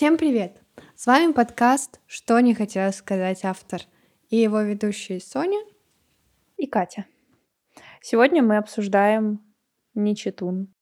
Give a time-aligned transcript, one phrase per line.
[0.00, 0.62] Всем привет!
[0.96, 3.82] С вами подкаст «Что не хотела сказать автор»
[4.30, 5.62] и его ведущие Соня
[6.56, 7.04] и Катя.
[8.00, 9.42] Сегодня мы обсуждаем
[9.92, 10.72] Ничетун.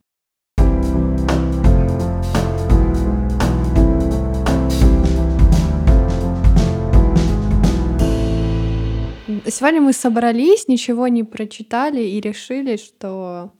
[9.47, 13.53] Сегодня мы собрались, ничего не прочитали и решили, что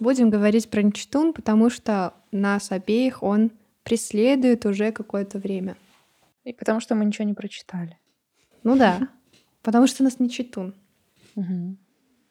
[0.00, 3.52] будем говорить про Ничтун, потому что нас обеих он
[3.84, 5.76] преследует уже какое-то время.
[6.44, 7.98] И потому что мы ничего не прочитали.
[8.62, 9.08] Ну да,
[9.62, 10.74] потому что у нас не читун.
[11.36, 11.76] Угу.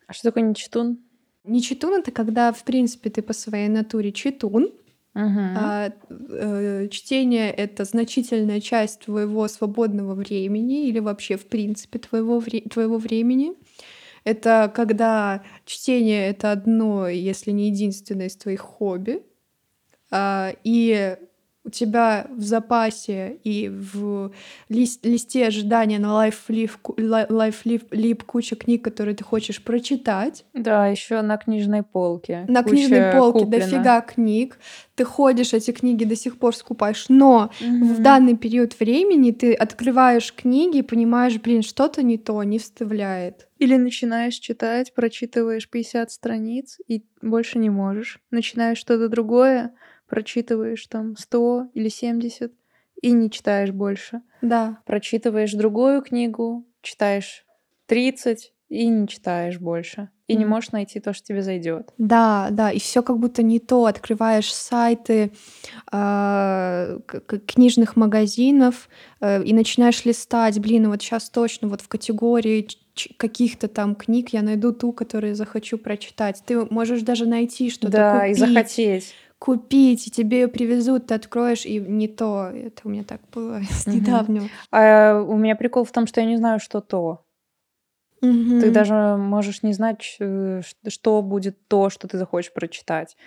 [0.08, 1.00] А что такое не читун?
[1.44, 4.72] Не читун это когда, в принципе, ты по своей натуре читун.
[5.16, 5.40] Угу.
[5.56, 12.68] А, э, чтение это значительная часть твоего свободного времени или вообще, в принципе, твоего, вре-
[12.68, 13.54] твоего времени.
[14.24, 19.24] Это когда чтение это одно, если не единственное из твоих хобби.
[20.10, 21.18] А, и
[21.66, 24.32] у тебя в запасе и в
[24.70, 30.46] лист, листе ожидания на лайфлип лайфлип куча книг, которые ты хочешь прочитать.
[30.54, 32.46] Да, еще на книжной полке.
[32.48, 33.66] На куча книжной полке куплено.
[33.66, 34.60] дофига книг.
[34.96, 37.06] Ты ходишь, эти книги до сих пор скупаешь.
[37.10, 37.94] Но Мгм.
[37.94, 43.48] в данный период времени ты открываешь книги и понимаешь, блин, что-то не то, не вставляет.
[43.58, 48.20] Или начинаешь читать, прочитываешь 50 страниц и больше не можешь.
[48.32, 49.72] Начинаешь что-то другое,
[50.14, 52.54] прочитываешь там 100 или 70
[53.02, 54.22] и не читаешь больше.
[54.44, 54.78] Да.
[54.86, 57.46] Прочитываешь другую книгу, читаешь
[57.88, 60.10] 30 и не читаешь больше.
[60.28, 60.50] И не Мгм.
[60.54, 61.92] можешь найти то, что тебе зайдет.
[61.98, 63.86] Да, да, и все как будто не то.
[63.88, 65.32] Открываешь сайты
[65.88, 68.90] к- книжных магазинов
[69.20, 70.60] э, и начинаешь листать.
[70.60, 72.68] Блин, вот сейчас точно вот в категории
[73.18, 76.44] каких-то там книг я найду ту, которую захочу прочитать.
[76.46, 79.14] Ты можешь даже найти что-то да, и купить, захотеть.
[79.44, 82.48] Купить, и тебе ее привезут, ты откроешь, и не то.
[82.48, 84.48] Это у меня так было с недавнего.
[84.72, 87.26] А у меня прикол в том, что я не знаю, что то.
[88.22, 93.18] Ты даже можешь не знать, э, что будет то, что ты захочешь прочитать.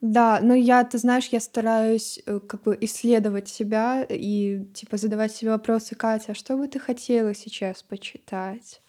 [0.00, 5.32] Да, но я, ты знаешь, я стараюсь э, как бы исследовать себя и типа задавать
[5.32, 8.80] себе вопросы, Катя, а что бы ты хотела сейчас почитать?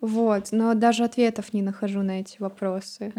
[0.00, 3.12] Вот, но даже ответов не нахожу на эти вопросы.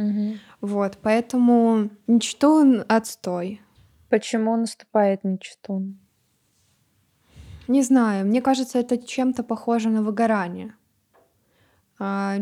[0.61, 3.61] Вот, поэтому Ничтун отстой.
[4.09, 5.99] Почему наступает нечтун?
[7.67, 10.73] Не знаю, мне кажется, это чем-то похоже на выгорание.
[11.99, 12.37] А,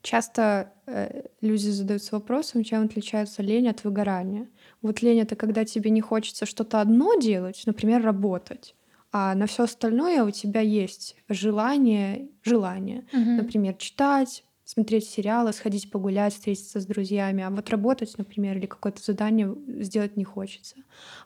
[0.00, 4.48] часто э, люди задаются вопросом, чем отличается лень от выгорания.
[4.80, 8.74] Вот лень это когда тебе не хочется что-то одно делать, например, работать,
[9.12, 13.06] а на все остальное у тебя есть желание, желание,
[13.36, 19.02] например, читать, смотреть сериалы, сходить погулять, встретиться с друзьями, а вот работать, например, или какое-то
[19.02, 20.76] задание сделать не хочется.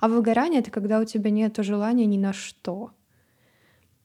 [0.00, 2.92] А выгорание это когда у тебя нет желания ни на что.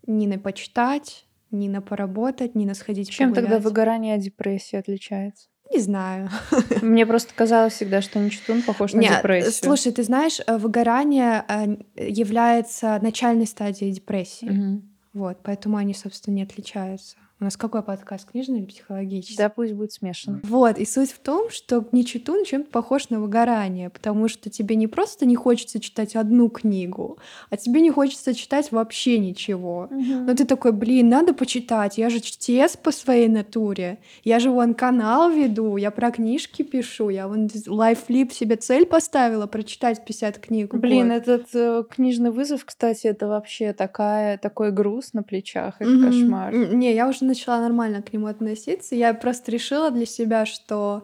[0.07, 3.63] Ни на почитать, ни на поработать, ни на сходить Чем тогда погулять.
[3.65, 5.49] выгорание от депрессии отличается?
[5.73, 6.29] Не знаю.
[6.81, 9.53] Мне просто казалось всегда, что нечтун похож на Не, депрессию.
[9.53, 14.49] слушай, ты знаешь, э, выгорание э, является начальной стадией депрессии.
[14.49, 14.89] Мгм.
[15.13, 17.17] Вот, поэтому они, собственно, не отличаются.
[17.41, 19.35] У нас какой подкаст, книжный или психологический?
[19.35, 20.41] Да, пусть будет смешан.
[20.43, 24.85] Вот, и суть в том, что нечитун чем-то похож на выгорание, потому что тебе не
[24.85, 27.17] просто не хочется читать одну книгу,
[27.49, 29.89] а тебе не хочется читать вообще ничего.
[29.89, 34.75] Но ты такой, блин, надо почитать, я же чтец по своей натуре, я же вон
[34.75, 40.75] канал веду, я про книжки пишу, я вон лайфлип себе цель поставила прочитать 50 книг.
[40.75, 41.17] Блин, год.
[41.17, 45.77] этот э, книжный вызов, кстати, это вообще такая, такой груз на плечах.
[45.79, 46.05] Это Мгм.
[46.05, 46.53] кошмар.
[46.53, 48.95] Не, я уже начала нормально к нему относиться.
[48.95, 51.03] Я просто решила для себя, что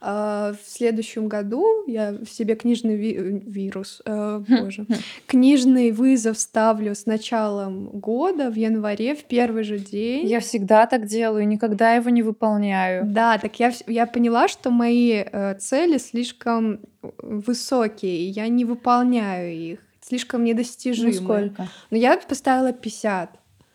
[0.00, 4.86] э, в следующем году я в себе книжный ви- вирус, э, боже,
[5.26, 10.26] книжный вызов ставлю с началом года в январе в первый же день.
[10.28, 13.04] Я всегда так делаю, никогда его не выполняю.
[13.06, 16.80] Да, так я, я поняла, что мои э, цели слишком
[17.18, 21.14] высокие, и я не выполняю их, слишком недостижимые.
[21.20, 21.68] Ну, сколько?
[21.90, 23.30] Но я поставила 50.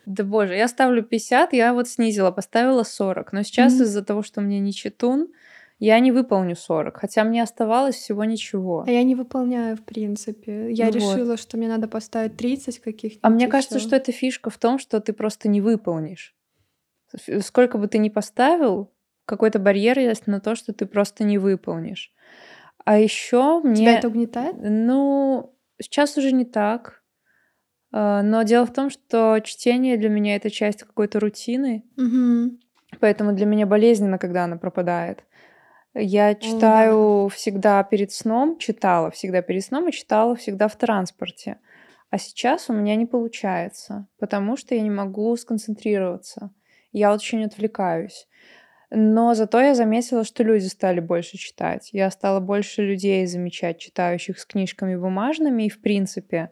[0.09, 3.31] Да боже, я ставлю 50, я вот снизила, поставила 40.
[3.31, 3.83] Но сейчас Мгм.
[3.83, 5.27] из-за того, что мне не читун,
[5.77, 6.97] я не выполню 40.
[6.97, 8.85] Хотя мне оставалось всего ничего.
[8.87, 10.71] А я не выполняю, в принципе.
[10.71, 10.95] Я вот.
[10.95, 13.19] решила, что мне надо поставить 30 каких-нибудь.
[13.21, 16.35] А мне и кажется, что эта фишка в том, что ты просто не выполнишь.
[17.13, 18.91] Ф- Сколько бы ты ни поставил,
[19.25, 22.11] какой-то барьер есть на то, что ты просто не выполнишь.
[22.83, 23.75] А еще мне...
[23.75, 24.55] Тебя это угнетает?
[24.59, 26.98] Ну, сейчас уже не так.
[27.91, 32.59] А, Но дело в том, что чтение для меня это часть какой-то рутины, Мгм.
[32.99, 35.23] поэтому для меня болезненно, когда она пропадает.
[35.95, 36.39] Я О да.
[36.39, 41.57] читаю всегда перед сном, читала всегда перед сном и читала всегда в транспорте.
[42.11, 46.51] А сейчас у меня не получается, потому что я не могу сконцентрироваться.
[46.91, 48.27] Я очень отвлекаюсь.
[48.91, 51.89] Но зато я заметила, что люди стали больше читать.
[51.93, 55.63] Я стала больше людей замечать, читающих с книжками бумажными.
[55.63, 56.49] И, в принципе,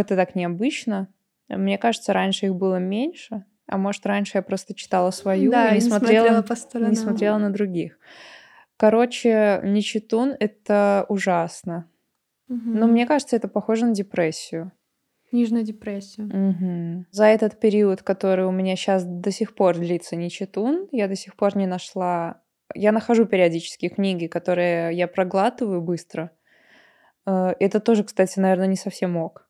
[0.00, 1.08] это так необычно.
[1.48, 3.44] Мне кажется, раньше их было меньше.
[3.66, 6.56] А может, раньше я просто читала свою Да, и не не смотрела смотрела, по не
[6.56, 6.94] сторонам.
[6.96, 7.98] смотрела на других.
[8.76, 11.88] Короче, не читун— это ужасно.
[12.48, 12.56] Но
[12.86, 12.90] Мгм.
[12.92, 14.72] мне кажется, это похоже на депрессию.
[15.30, 16.22] Книжная депрессия.
[16.22, 17.06] Мгм.
[17.10, 21.16] За этот период, который у меня сейчас до сих пор длится не читун, я до
[21.16, 22.42] сих пор не нашла...
[22.74, 26.30] Я нахожу периодически книги, которые я проглатываю быстро.
[27.26, 29.48] Э, Это тоже, кстати, наверное, не совсем ок.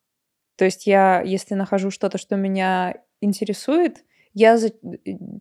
[0.57, 4.05] То есть я, если нахожу что-то, что меня интересует,
[4.35, 4.71] я за- э,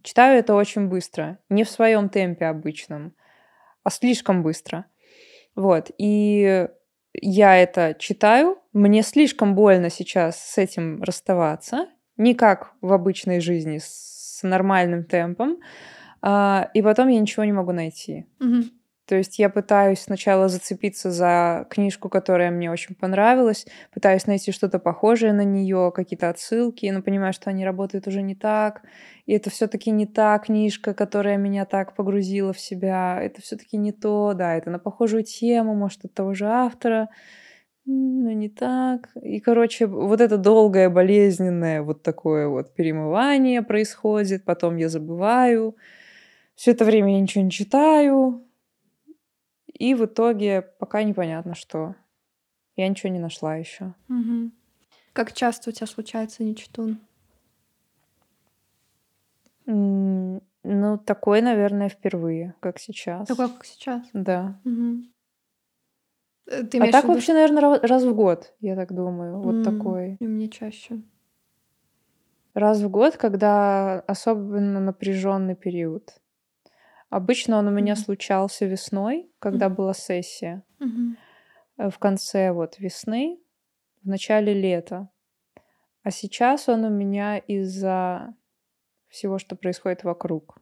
[0.04, 1.38] читаю это очень быстро.
[1.50, 3.14] Не в своем темпе обычном,
[3.84, 4.86] а слишком быстро.
[5.56, 5.92] Вот.
[5.98, 6.68] И
[7.14, 8.58] я это читаю.
[8.74, 11.88] Мне слишком больно сейчас с этим расставаться.
[12.18, 15.58] Не как в обычной жизни с нормальным темпом.
[16.22, 18.26] А, И потом я ничего не могу найти.
[18.40, 18.72] Мгм.
[19.12, 24.80] То есть я пытаюсь сначала зацепиться за книжку, которая мне очень понравилась, пытаюсь найти что-то
[24.80, 28.84] похожее на нее, какие-то отсылки, но понимаю, что они работают уже не так,
[29.26, 33.92] и это все-таки не та книжка, которая меня так погрузила в себя, это все-таки не
[33.92, 37.10] то, да, это на похожую тему, может, от того же автора,
[37.86, 39.10] но не так.
[39.22, 45.76] И, короче, вот это долгое, болезненное вот такое вот перемывание происходит, потом я забываю,
[46.56, 48.46] все это время я ничего не читаю,
[49.82, 51.96] и в итоге пока непонятно что.
[52.76, 53.96] Я ничего не нашла еще.
[54.08, 54.52] Мгм.
[55.14, 57.00] Как часто у тебя случается нечитун?
[59.66, 63.28] Ну, такой, наверное, впервые, как сейчас.
[63.28, 64.08] Такой, как сейчас?
[64.14, 64.60] Да.
[66.46, 69.40] Э, Ты А так виду, вообще, наверное, раз в год, я так думаю.
[69.42, 70.18] Вот М, такой.
[70.20, 71.02] и мне чаще.
[72.54, 76.22] Раз в год, когда особенно напряженный период.
[77.12, 78.02] Обычно он у меня Мгм.
[78.04, 79.76] случался весной, когда Мгм.
[79.76, 80.64] была сессия.
[81.78, 83.38] Э, В конце вот весны,
[84.04, 85.10] в начале лета.
[86.04, 88.34] А сейчас он у меня из-за
[89.10, 90.58] всего, что происходит вокруг.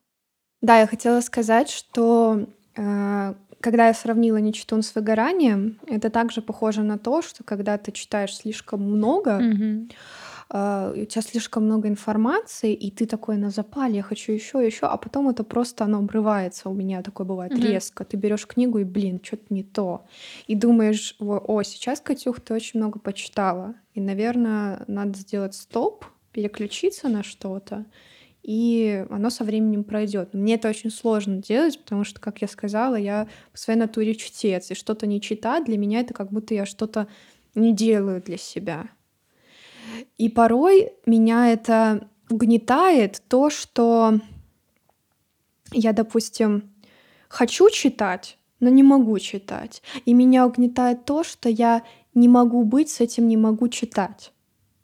[0.62, 6.82] Да, я хотела сказать, что э, когда я сравнила нечитун с выгоранием, это также похоже
[6.84, 9.90] на то, что когда ты читаешь слишком много, Мгм.
[10.50, 14.88] А, у тебя слишком много информации, и ты такой на запале, я хочу еще, еще,
[14.88, 16.70] а потом это просто оно обрывается.
[16.70, 17.62] У меня такое бывает Мгм.
[17.62, 18.04] резко.
[18.04, 20.06] Ты берешь книгу и, блин, что-то не то.
[20.48, 23.76] И думаешь, о, о, сейчас, Катюх, ты очень много почитала.
[23.94, 27.86] И, наверное, надо сделать стоп, переключиться на что-то,
[28.44, 30.34] и оно со временем пройдет.
[30.34, 34.72] Мне это очень сложно делать, потому что, как я сказала, я по своей натуре чтец,
[34.72, 37.08] и что-то не читать для меня это как будто я что-то
[37.56, 38.90] не делаю для себя.
[40.18, 44.20] И порой меня это угнетает то, что
[45.72, 46.70] я, допустим,
[47.28, 49.82] хочу читать, но не могу читать.
[50.06, 51.84] И меня угнетает то, что я
[52.14, 54.34] не могу быть с этим, не могу читать.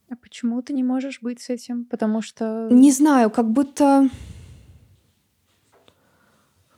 [0.10, 1.86] А почему ты не можешь быть с этим?
[1.86, 2.68] Потому что...
[2.72, 4.10] Не знаю, как будто...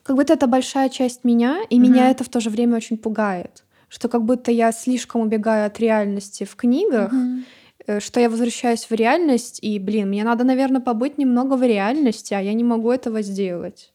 [0.04, 2.12] Как будто это большая часть меня, и меня Мгм.
[2.12, 3.66] это в то же время очень пугает.
[3.90, 7.44] Что как будто я слишком убегаю от реальности в книгах, Мгм.
[7.88, 12.34] Э, что я возвращаюсь в реальность, и, блин, мне надо, наверное, побыть немного в реальности,
[12.34, 13.94] а я не могу этого сделать.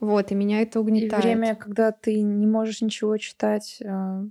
[0.00, 1.24] Вот, и меня это И угнетает.
[1.24, 4.24] время, когда ты не можешь ничего читать, а,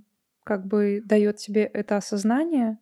[0.44, 2.78] как бы дает тебе это осознание.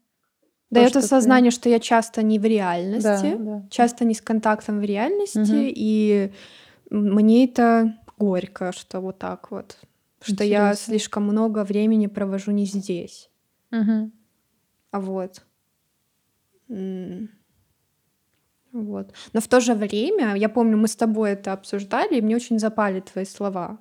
[0.71, 1.07] То, Дает что ты...
[1.07, 3.66] осознание, что я часто не в Да, реальности, да.
[3.71, 5.73] часто не с контактом в реальности, Мгм.
[5.75, 6.33] и
[6.90, 9.78] мне это горько, что вот так вот,
[10.21, 10.85] что я Интересно.
[10.87, 13.30] слишком много времени провожу не здесь,
[13.71, 14.12] Мгм.
[14.90, 15.46] а вот.
[18.73, 19.14] Вот.
[19.32, 22.58] Но в то же время, я помню, мы с тобой это обсуждали, и мне очень
[22.58, 23.78] запали твои слова.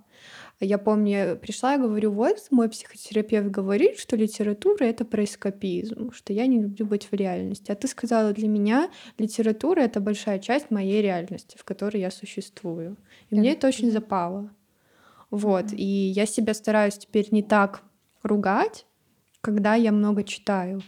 [0.62, 6.12] Я помню, я пришла и говорю, вот мой психотерапевт говорит, что литература— это про эскапизм,
[6.14, 7.72] что я не люблю быть в реальности.
[7.72, 12.96] А ты сказала, для меня литература— это большая часть моей реальности, в которой я существую.
[13.30, 14.50] И мне это очень запало.
[15.30, 15.66] Вот.
[15.66, 15.76] Мгм.
[15.76, 17.82] И я себя стараюсь теперь не так
[18.24, 18.86] ругать,
[19.42, 20.82] когда я много читаю.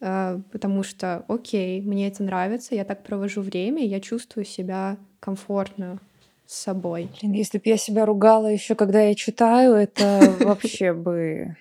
[0.00, 5.98] Э, Потому что, окей, мне это нравится, я так провожу время, я чувствую себя комфортно
[6.46, 7.10] с собой.
[7.20, 11.56] Блин, если бы я себя ругала еще, когда я читаю, это вообще бы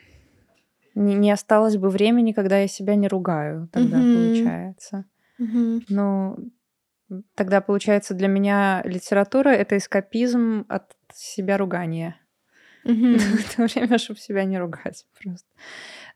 [0.95, 3.67] не, осталось бы времени, когда я себя не ругаю.
[3.71, 5.05] Тогда получается.
[5.37, 6.37] Ну,
[7.35, 12.15] тогда получается для меня литература это эскапизм от себя ругания.
[12.85, 15.47] В то время, чтобы себя не ругать просто.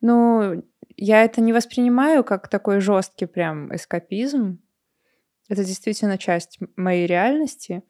[0.01, 0.63] Ну,
[1.00, 4.60] я это не воспринимаю как такой жесткий прям эскапизм.
[5.48, 7.84] Это действительно часть моей реальности.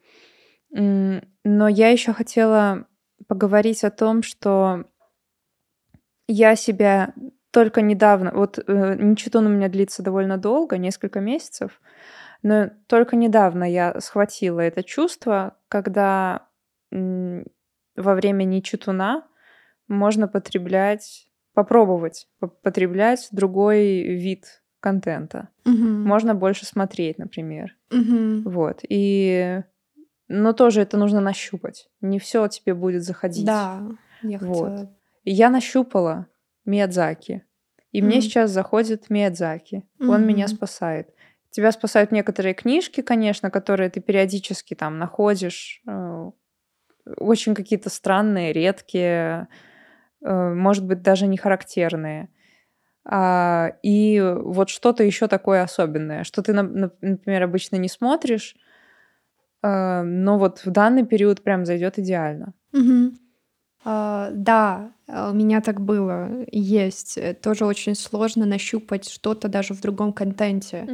[0.71, 2.87] Но я еще хотела
[3.27, 4.85] поговорить о том, что
[6.27, 7.13] я себя
[7.51, 11.81] только недавно, вот э, у меня длится довольно долго, несколько месяцев,
[12.43, 16.47] но только недавно я схватила это чувство, когда
[16.91, 17.43] во
[17.95, 19.27] время нечетуна
[19.87, 25.49] можно потреблять, попробовать по- потреблять другой вид контента.
[25.65, 26.03] Мгм.
[26.03, 27.75] Можно больше смотреть, например.
[27.91, 28.43] Мгм.
[28.43, 28.79] Вот.
[28.87, 29.61] И...
[30.27, 31.89] Но тоже это нужно нащупать.
[32.01, 33.45] Не все тебе будет заходить.
[33.45, 33.81] Да,
[34.21, 34.69] я Вот.
[34.69, 34.95] хотела.
[35.25, 36.27] Я нащупала
[36.65, 37.43] Миядзаки.
[37.91, 38.21] И мне Мгм.
[38.21, 39.83] сейчас заходит Миядзаки.
[39.99, 41.09] Он меня спасает.
[41.49, 45.81] Тебя спасают некоторые книжки, конечно, которые ты периодически там находишь.
[45.87, 46.31] э,
[47.17, 49.47] Очень какие-то странные, редкие,
[50.23, 52.29] может быть, даже не характерные.
[53.05, 58.55] А, И вот что-то еще такое особенное, что ты, нап- нап- например, обычно не смотришь,
[59.63, 62.53] э, но вот в данный период прям зайдет идеально.
[62.71, 63.17] Мгм.
[63.85, 67.17] А, да, а, у меня так было, есть.
[67.17, 70.85] Э, Тоже очень сложно нащупать что-то даже в другом контенте.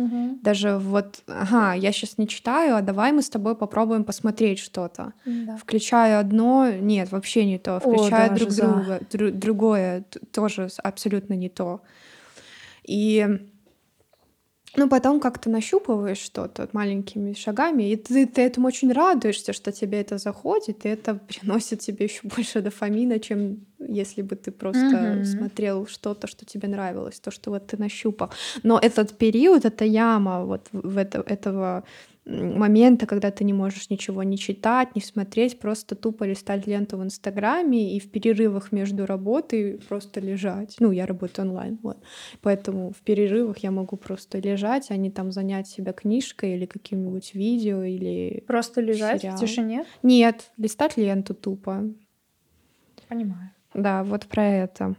[0.43, 5.13] Даже вот, ага, я сейчас не читаю, а давай мы с тобой попробуем посмотреть что-то.
[5.25, 5.57] Да.
[5.57, 7.79] Включаю одно, нет, вообще не то.
[7.79, 8.61] Включаю даже друг за.
[8.67, 11.81] друга, дру- другое, тоже абсолютно не то.
[12.83, 13.27] И
[14.77, 20.01] ну, потом как-то нащупываешь что-то маленькими шагами, и ты, ты этому очень радуешься, что тебе
[20.01, 25.25] это заходит, и это приносит тебе еще больше дофамина, чем если бы ты просто Мгм.
[25.25, 28.29] смотрел что-то, что тебе нравилось, то, что вот ты нащупал.
[28.63, 31.83] Но этот период, эта яма вот в это, этого
[32.25, 37.03] момента, когда ты не можешь ничего не читать, не смотреть, просто тупо листать ленту в
[37.03, 40.75] Инстаграме и в перерывах между работой просто лежать.
[40.79, 41.97] Ну, я работаю онлайн, вот.
[42.41, 47.33] Поэтому в перерывах я могу просто лежать, а не там занять себя книжкой или каким-нибудь
[47.35, 49.37] видео или Просто лежать сериал.
[49.37, 49.85] в тишине?
[50.03, 51.83] Нет, листать ленту тупо.
[53.07, 53.51] Понимаю.
[53.73, 54.95] Да, вот про это.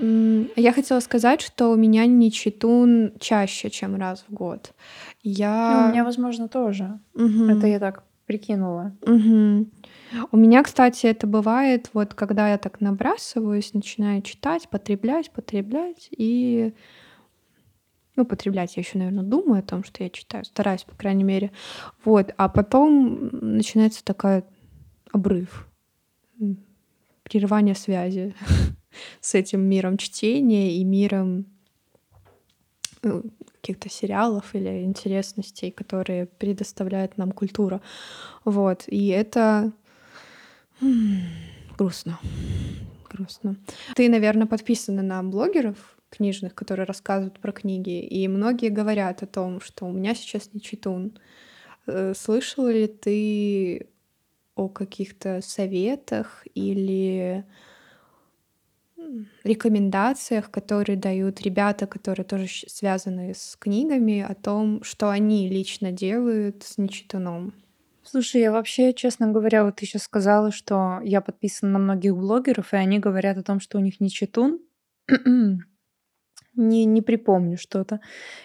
[0.00, 4.72] Я хотела сказать, что у меня не читун чаще, чем раз в год.
[5.24, 5.88] Ну, у Я...
[5.90, 7.00] меня, возможно, тоже.
[7.14, 7.50] Мгм.
[7.50, 8.96] Это я так прикинула.
[9.04, 9.70] Мгм.
[10.30, 16.72] У меня, кстати, это бывает, вот когда я так набрасываюсь, начинаю читать, потреблять, потреблять, и,
[18.16, 21.50] ну, потреблять я еще, наверное, думаю о том, что я читаю, стараюсь, по крайней мере.
[22.04, 24.44] Вот, а потом начинается такая
[25.12, 25.66] обрыв,
[27.22, 28.34] прерывание связи
[29.20, 31.46] с этим миром чтения и миром
[33.02, 33.22] э,
[33.60, 37.80] каких-то сериалов или интересностей, которые предоставляет нам культура.
[38.44, 38.84] Вот.
[38.86, 39.72] И это
[41.76, 42.18] грустно.
[43.10, 43.56] Грустно.
[43.94, 49.60] Ты, наверное, подписана на блогеров книжных, которые рассказывают про книги, и многие говорят о том,
[49.60, 51.18] что у меня сейчас не читун.
[51.86, 53.88] Э, Слышала ли ты
[54.54, 57.44] о каких-то советах или
[59.44, 66.62] рекомендациях, которые дают ребята, которые тоже связаны с книгами, о том, что они лично делают
[66.62, 67.54] с нечитуном?
[68.02, 72.72] Слушай, я вообще, честно говоря, вот ты сейчас сказала, что я подписана на многих блогеров,
[72.72, 74.60] и они говорят о том, что у них не читун.
[75.24, 78.00] не, не припомню что-то.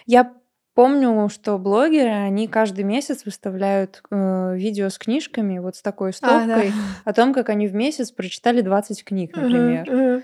[0.06, 0.34] Я
[0.74, 6.12] помню, что блогеры, они каждый месяц выставляют э, видео с книжками, вот с такой А,
[6.12, 6.44] да.
[6.44, 6.72] стопкой,
[7.04, 10.22] о том, как они в месяц прочитали 20 книг, например.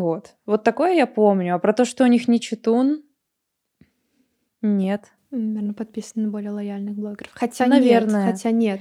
[0.00, 0.36] Вот.
[0.46, 1.54] Вот такое я помню.
[1.54, 3.02] А про то, что у них не читун,
[4.60, 5.12] нет.
[5.30, 7.32] Наверное, подписаны на более лояльных блогеров.
[7.34, 8.26] Хотя Наверное.
[8.26, 8.80] нет, хотя нет.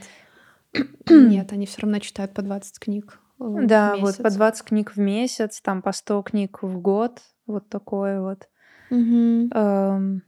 [1.09, 4.35] Нет, они все равно читают по 20 книг э, Да, вот по месяц.
[4.35, 8.47] 20 книг в месяц, там по 100 книг в год, вот такое вот.
[8.89, 10.23] Эм,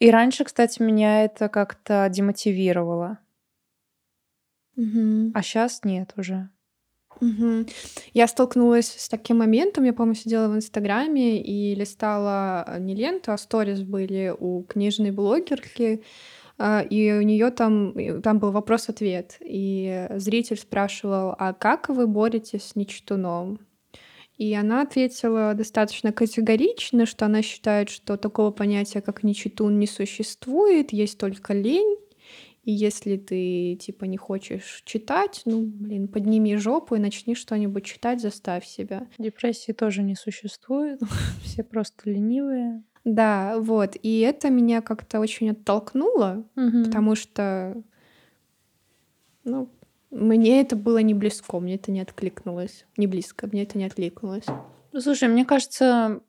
[0.00, 3.18] И раньше, кстати, меня это как-то демотивировало,
[4.76, 6.50] а сейчас нет уже.
[7.20, 7.66] Мгм.
[8.12, 9.84] Я столкнулась с таким моментом.
[9.84, 15.10] Я, помню, сидела в Инстаграме и листала э, не ленту, а сторис были у книжной
[15.10, 16.02] блогерки.
[16.58, 19.38] а, И у нее там, там был вопрос-ответ.
[19.40, 23.60] И зритель спрашивал, а как вы боретесь с нечтуном?
[24.36, 30.92] И она ответила достаточно категорично, что она считает, что такого понятия, как нечитун, не существует,
[30.92, 31.96] есть только лень.
[32.64, 38.20] И если ты, типа, не хочешь читать, ну, блин, подними жопу и начни что-нибудь читать,
[38.20, 39.06] заставь себя.
[39.18, 41.00] Депрессии тоже не существует,
[41.42, 42.82] все просто ленивые.
[43.04, 43.96] Да, вот.
[44.02, 47.82] И это меня как-то очень оттолкнуло, потому что
[49.44, 49.68] Ну,
[50.10, 52.86] мне это было не близко, мне это не откликнулось.
[52.96, 54.46] Не близко, мне это не откликнулось.
[54.92, 56.20] Ну, слушай, мне кажется,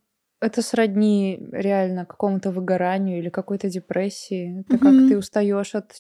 [0.42, 4.62] это сродни реально какому-то выгоранию или какой-то депрессии.
[4.62, 5.08] Это как Мгм.
[5.08, 5.94] ты устаешь от,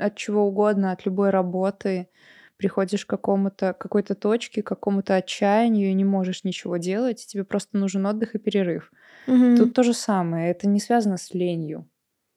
[0.00, 2.08] от чего угодно, от любой работы,
[2.56, 7.76] приходишь к какому-то какой-то точке, к какому-то отчаянию и не можешь ничего делать, тебе просто
[7.78, 8.90] нужен отдых и перерыв.
[9.26, 9.54] Мгм.
[9.54, 10.50] Тут то же самое.
[10.50, 11.88] Это не связано с ленью.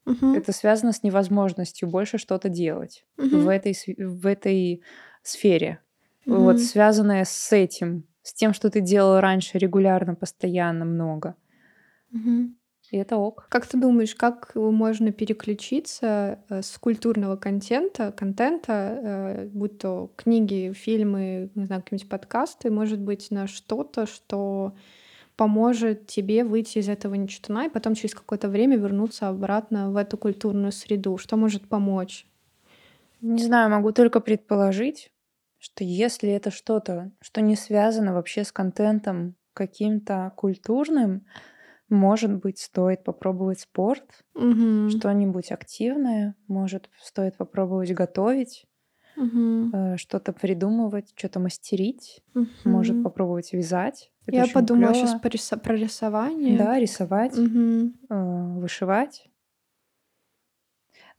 [0.06, 0.44] Мгм.
[0.44, 3.50] Это связано с невозможностью больше что-то делать в Мгм.
[3.50, 4.84] этой, в этой
[5.24, 5.80] сфере.
[6.28, 6.62] Вот Мгм.
[6.62, 11.36] связанное с этим, с тем, что ты делал раньше регулярно, постоянно, много.
[12.12, 12.56] Мгм.
[12.92, 13.48] И это ок.
[13.50, 20.74] Как ты думаешь, как можно переключиться э, с культурного контента, контента, э, будь то книги,
[20.74, 24.76] фильмы, не знаю, какие-нибудь подкасты, может быть, на что-то, что
[25.38, 30.18] поможет тебе выйти из этого ничтона и потом через какое-то время вернуться обратно в эту
[30.18, 31.18] культурную среду?
[31.18, 32.28] Что может помочь?
[33.22, 35.14] Не знаю, могу только предположить,
[35.60, 41.26] что если это что-то, что не связано вообще с контентом каким-то культурным,
[41.92, 44.90] может быть, стоит попробовать спорт, Мгм.
[44.90, 48.66] что-нибудь активное, может, стоит попробовать готовить,
[49.74, 52.24] э, что-то придумывать, что-то мастерить,
[52.64, 53.04] может Мгм.
[53.04, 54.12] попробовать вязать.
[54.26, 55.08] Это Я подумала клёво.
[55.08, 56.58] сейчас про рисование.
[56.58, 58.16] Да, рисовать, э,
[58.60, 59.28] вышивать.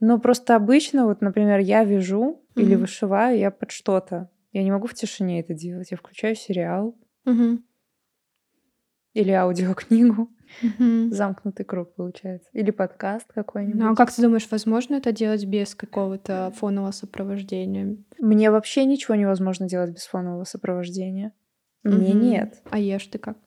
[0.00, 2.82] Но просто обычно, вот, например, я вяжу или Мгм.
[2.82, 4.30] вышиваю, я под что-то.
[4.52, 5.90] Я не могу в тишине это делать.
[5.90, 7.64] Я включаю сериал Мгм.
[9.14, 10.30] Или аудиокнигу.
[10.62, 11.10] Мгм.
[11.12, 12.48] Замкнутый круг получается.
[12.52, 13.96] Или подкаст Ну, а какой-нибудь.
[13.96, 17.96] как ты думаешь, возможно это делать без какого-то фонового сопровождения?
[18.18, 21.32] Мне вообще ничего невозможно делать без фонового сопровождения.
[21.82, 22.62] Мне нет.
[22.70, 23.38] А ешь ты как?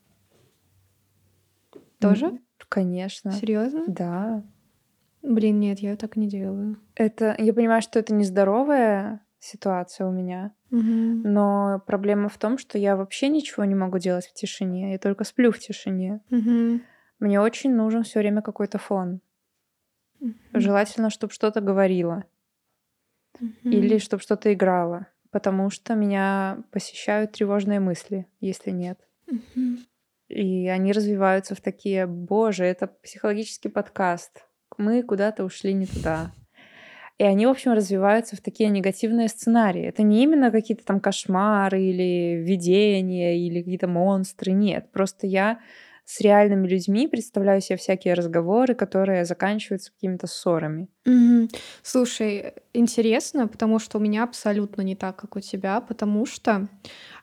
[2.00, 2.40] Тоже?
[2.70, 3.32] Конечно.
[3.32, 3.84] Серьезно?
[3.88, 4.44] Да.
[5.22, 6.78] Блин, нет, я так не делаю.
[6.96, 11.22] Это, я понимаю, что это нездоровая ситуация у меня, Мгм.
[11.24, 15.24] но проблема в том, что я вообще ничего не могу делать в тишине, я только
[15.24, 16.22] сплю в тишине.
[16.30, 16.82] Мгм.
[17.20, 19.22] Мне очень нужен все время какой-то фон.
[20.20, 20.36] Мгм.
[20.54, 22.26] Желательно, чтобы что-то говорило
[23.62, 24.00] или Мгм.
[24.00, 29.00] чтобы что-то играло, потому что меня посещают тревожные мысли, если нет.
[29.28, 29.80] Мгм.
[30.28, 34.46] И они развиваются в такие, боже, это психологический подкаст,
[34.78, 36.32] мы куда-то ушли не туда.
[37.18, 39.84] И они, в общем, развиваются в такие негативные сценарии.
[39.84, 44.52] Это не именно какие-то там кошмары или видения или какие-то монстры.
[44.52, 45.60] Нет, просто я
[46.04, 50.88] с реальными людьми представляю себе всякие разговоры, которые заканчиваются какими-то ссорами.
[51.06, 51.50] Мгм.
[51.84, 56.68] Слушай, интересно, потому что у меня абсолютно не так, как у тебя, потому что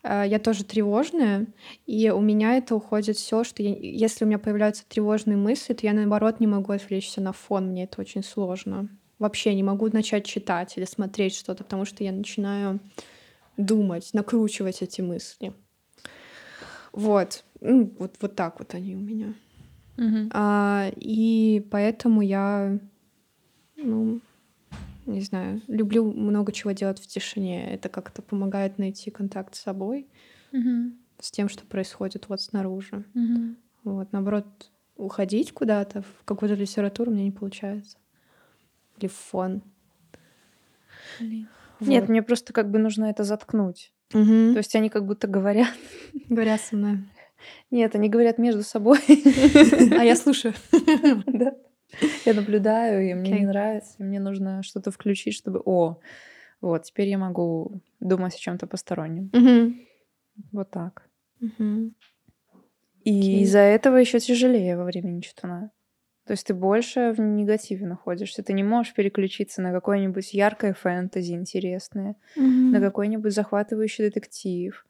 [0.05, 1.48] э, я тоже тревожная,
[1.87, 5.85] и у меня это уходит все, что я- если у меня появляются тревожные мысли, то
[5.85, 8.88] я наоборот не могу отвлечься на фон, мне это очень сложно.
[9.22, 12.80] Вообще не могу начать читать или смотреть что-то, потому что я начинаю
[13.56, 15.52] думать, накручивать эти мысли.
[16.90, 19.32] Вот, ну, вот, вот так вот они у меня.
[20.32, 22.76] А, и поэтому я,
[23.76, 24.20] ну,
[25.06, 27.72] не знаю, люблю много чего делать в тишине.
[27.72, 30.08] Это как-то помогает найти контакт с собой,
[31.20, 33.04] с тем, что происходит вот снаружи.
[33.85, 34.46] Вот, наоборот,
[34.96, 37.98] уходить куда-то в какую-то литературу мне не получается.
[39.02, 39.62] Или в фон.
[41.20, 42.08] Нет, Вот.
[42.08, 43.92] мне просто как бы нужно это заткнуть.
[44.12, 44.52] Мгм.
[44.52, 45.74] То есть они как будто говорят.
[46.28, 46.98] Говорят со мной.
[47.70, 48.98] Нет, они говорят между собой.
[49.98, 50.54] А я слушаю.
[51.26, 51.54] Да.
[52.24, 55.98] Я наблюдаю, и мне не нравится, мне нужно что-то включить, чтобы, о,
[56.62, 59.30] вот, теперь я могу думать о чем-то постороннем.
[60.52, 61.06] Вот так.
[63.04, 65.70] И из-за этого еще тяжелее во время ничтона.
[66.26, 68.42] То есть ты больше в негативе находишься.
[68.44, 72.14] Ты не можешь переключиться на какое-нибудь яркое фэнтези интересное,
[72.70, 72.82] на Мгм.
[72.82, 74.87] какой-нибудь захватывающий детектив.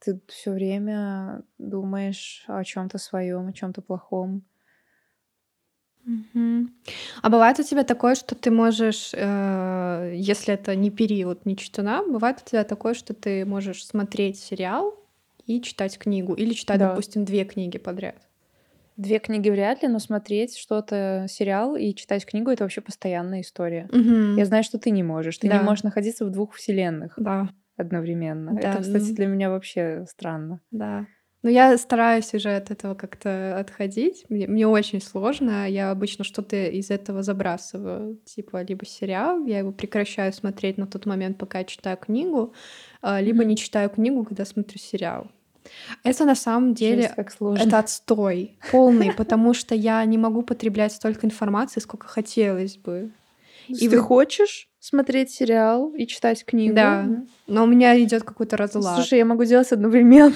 [0.00, 4.44] Ты все время думаешь о чем-то своем, о чем-то плохом.
[6.04, 6.72] Мгм.
[7.22, 12.40] А бывает у тебя такое, что ты можешь, э, если это не период ничтона, бывает
[12.44, 14.94] у тебя такое, что ты можешь смотреть сериал
[15.46, 16.78] и читать книгу, или читать, Да.
[16.80, 18.25] допустим, две книги подряд?
[18.96, 23.88] Две книги вряд ли, но смотреть что-то, сериал и читать книгу это вообще постоянная история.
[23.92, 24.36] Мгм.
[24.36, 25.36] Я знаю, что ты не можешь.
[25.38, 25.58] Ты Да.
[25.58, 28.52] не можешь находиться в двух вселенных Да, одновременно.
[28.54, 29.14] Да, это, кстати, ну.
[29.14, 30.60] для меня вообще странно.
[30.70, 31.06] да.
[31.42, 34.24] Но я стараюсь уже от этого как-то отходить.
[34.28, 35.68] Мне, мне очень сложно.
[35.68, 38.16] Я обычно что-то из этого забрасываю.
[38.24, 42.52] Типа либо сериал, я его прекращаю смотреть на тот момент, пока я читаю книгу,
[43.00, 43.48] а, либо Мгм.
[43.50, 45.30] не читаю книгу, когда смотрю сериал.
[46.02, 47.66] Это на самом деле Жесть.
[47.66, 53.10] Это отстой полный, потому что я не могу потреблять столько информации, сколько хотелось бы.
[53.68, 56.74] И ты хочешь смотреть сериал и читать книгу.
[56.74, 57.08] Да,
[57.46, 58.96] но у меня идет какой-то разлад.
[58.96, 60.34] Слушай, я могу делать одновременно.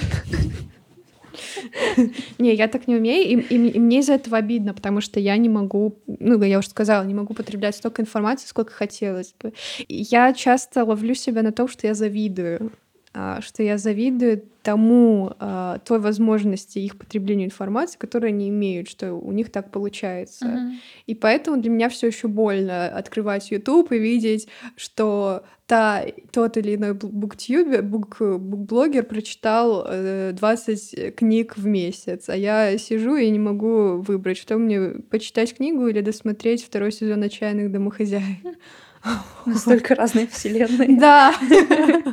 [2.38, 5.36] Не, я так не умею, и, и, и мне из-за этого обидно, потому что я
[5.36, 9.52] не могу, ну, я уже сказала, не могу потреблять столько информации, сколько хотелось бы.
[9.88, 12.72] Я часто ловлю себя на том, что я завидую.
[13.12, 19.14] А, что я завидую тому, а, той возможности их потребления информации, которую они имеют, что
[19.14, 20.46] у них так получается.
[20.46, 20.72] Uh-huh.
[21.06, 24.46] И поэтому для меня все еще больно открывать YouTube и видеть,
[24.76, 29.88] что та, тот или иной буктюбер, бук, букблогер прочитал
[30.32, 35.56] 20 э, книг в месяц, а я сижу и не могу выбрать, что мне почитать
[35.56, 38.38] книгу или досмотреть второй сезон «Отчаянных домохозяек».
[39.46, 40.98] Настолько разные вселенные.
[40.98, 41.34] Да.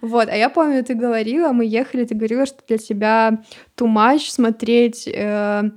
[0.00, 3.42] Вот, а я помню, ты говорила, мы ехали, ты говорила, что для тебя
[3.76, 5.70] much смотреть э,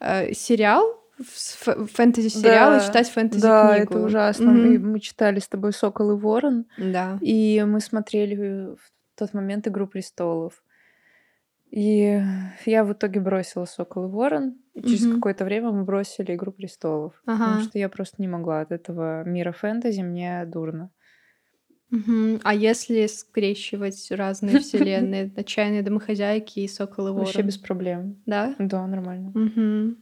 [0.00, 0.84] э, сериал,
[1.18, 3.48] фэнтези-сериал да, и читать фэнтези-книгу.
[3.48, 4.50] Да, это ужасно.
[4.50, 4.78] Mm-hmm.
[4.78, 7.18] Мы, мы читали с тобой «Сокол и ворон», да.
[7.20, 10.62] и мы смотрели в тот момент «Игру престолов».
[11.70, 12.22] И
[12.66, 15.14] я в итоге бросила «Сокол и ворон», и через mm-hmm.
[15.14, 17.38] какое-то время мы бросили «Игру престолов», ага.
[17.38, 20.90] потому что я просто не могла от этого мира фэнтези, мне дурно.
[21.90, 22.40] Мгм.
[22.42, 28.16] А если скрещивать разные вселенные, отчаянные домохозяйки и сокол и Вообще без проблем.
[28.24, 28.54] Да?
[28.58, 29.30] Да, нормально.
[29.34, 29.98] Мгм.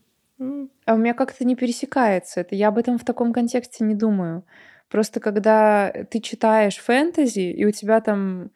[0.87, 2.54] А у меня как-то не пересекается это.
[2.54, 4.44] Я об этом в таком контексте не думаю.
[4.88, 8.50] Просто когда ты читаешь фэнтези, и у тебя там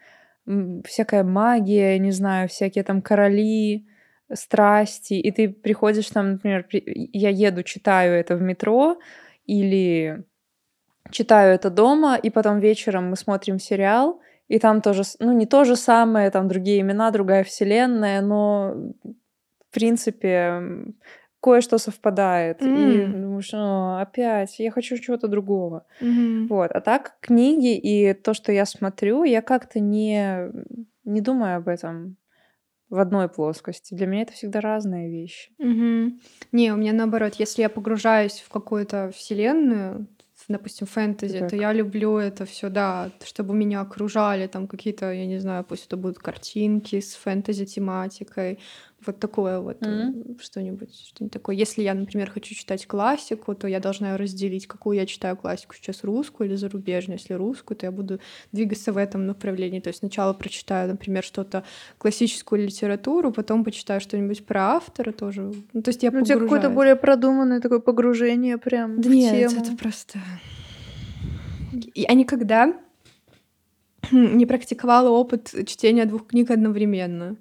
[0.85, 3.87] всякая магия, не знаю, всякие там короли,
[4.35, 8.99] страсти, и ты приходишь там, например, я еду, читаю это в метро,
[9.47, 10.25] или
[11.11, 15.65] читаю это дома, и потом вечером мы смотрим сериал, и там тоже, ну, не то
[15.65, 20.61] же самое, там другие имена, другая вселенная, но, в принципе,
[21.41, 22.63] кое-что совпадает.
[22.63, 22.93] Mm.
[22.93, 25.87] И думаешь, ну, опять, я хочу чего-то другого.
[26.01, 26.47] Mm-hmm.
[26.49, 26.71] Вот.
[26.73, 30.51] А так, книги и то, что я смотрю, я как-то не,
[31.05, 32.17] не думаю об этом
[32.95, 33.95] в одной плоскости.
[33.95, 35.51] Для меня это всегда разные вещи.
[35.59, 36.19] Угу.
[36.53, 40.07] Не, у меня наоборот, если я погружаюсь в какую-то вселенную,
[40.49, 41.51] допустим, фэнтези, так.
[41.51, 45.87] то я люблю это все, да, чтобы меня окружали там какие-то, я не знаю, пусть
[45.87, 48.59] это будут картинки с фэнтези тематикой,
[49.07, 50.41] вот такое вот mm-hmm.
[50.41, 51.57] что-нибудь, что-нибудь такое.
[51.57, 56.05] Если я, например, хочу читать классику, то я должна разделить, какую я читаю классику сейчас,
[56.05, 57.19] русскую или зарубежную.
[57.19, 58.21] Если русскую, то я буду
[58.53, 59.81] двигаться в этом направлении.
[59.81, 61.65] То есть сначала прочитаю, например, что-то
[61.99, 65.53] классическую литературу, потом почитаю что-нибудь про автора тоже.
[65.73, 69.13] Ну, то есть я ну, у тебя какое-то более продуманное такое погружение прям да в
[69.13, 69.63] нет, тему.
[69.63, 70.19] это просто...
[71.95, 72.75] Я никогда
[74.13, 77.37] не практиковала опыт чтения двух книг одновременно.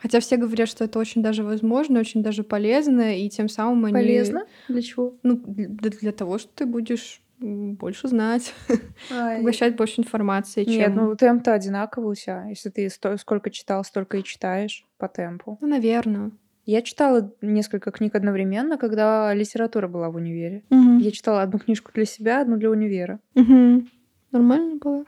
[0.00, 3.94] Хотя все говорят, что это очень даже возможно, очень даже полезно, и тем самым они...
[3.94, 4.46] Полезно?
[4.68, 5.14] Для чего?
[5.22, 8.54] Ну, для, для того, что ты будешь больше знать,
[9.08, 10.72] поглощать больше информации, чем...
[10.72, 12.46] Нет, ну темп-то одинаковый у тебя.
[12.48, 13.16] Если ты сто...
[13.16, 15.58] сколько читал, столько и читаешь по темпу.
[15.60, 16.32] Ну, наверное.
[16.66, 20.62] Я читала несколько книг одновременно, когда литература была в универе.
[20.70, 20.98] Угу.
[20.98, 23.18] Я читала одну книжку для себя, одну для универа.
[23.34, 23.86] Угу.
[24.32, 25.04] Нормально было?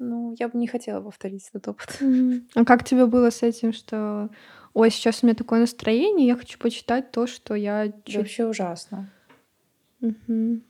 [0.00, 2.00] Ну, я бы не хотела повторить этот опыт.
[2.54, 4.30] А как тебе было с этим, что
[4.72, 7.92] ой, сейчас у меня такое настроение, я хочу почитать то, что я...
[8.04, 8.16] Чуть...
[8.16, 9.10] Вообще ужасно.
[10.00, 10.62] Угу.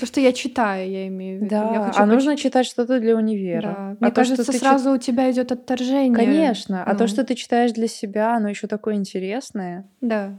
[0.00, 1.50] То, что я читаю, я имею в виду.
[1.50, 2.14] Да, я хочу а поч...
[2.14, 3.60] нужно читать что-то для универа.
[3.60, 3.76] Да.
[3.76, 4.96] А Мне то, кажется, что сразу чит...
[4.96, 6.14] у тебя идет отторжение.
[6.14, 6.78] Конечно.
[6.78, 6.90] Ну.
[6.90, 7.08] А то, ну.
[7.08, 9.90] что ты читаешь для себя, оно еще такое интересное.
[10.00, 10.38] Да.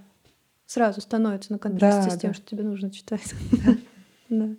[0.65, 2.33] Сразу становится на контрасте да, с тем, да.
[2.33, 3.33] что тебе нужно читать.
[4.29, 4.49] Да.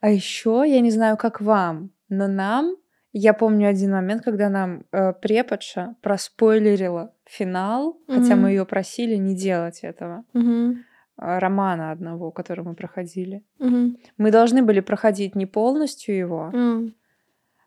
[0.00, 2.76] А еще я не знаю, как вам, но нам,
[3.12, 8.14] я помню один момент, когда нам э, преподша проспойлерила финал, mm-hmm.
[8.14, 10.24] хотя мы ее просили не делать этого.
[10.34, 10.74] Mm-hmm.
[11.16, 13.42] Романа одного, который мы проходили.
[13.60, 13.96] Mm-hmm.
[14.18, 16.92] Мы должны были проходить не полностью его, mm.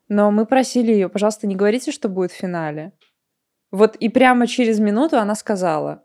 [0.08, 2.92] но мы просили ее, пожалуйста, не говорите, что будет в финале.
[3.70, 6.04] Вот и прямо через минуту она сказала.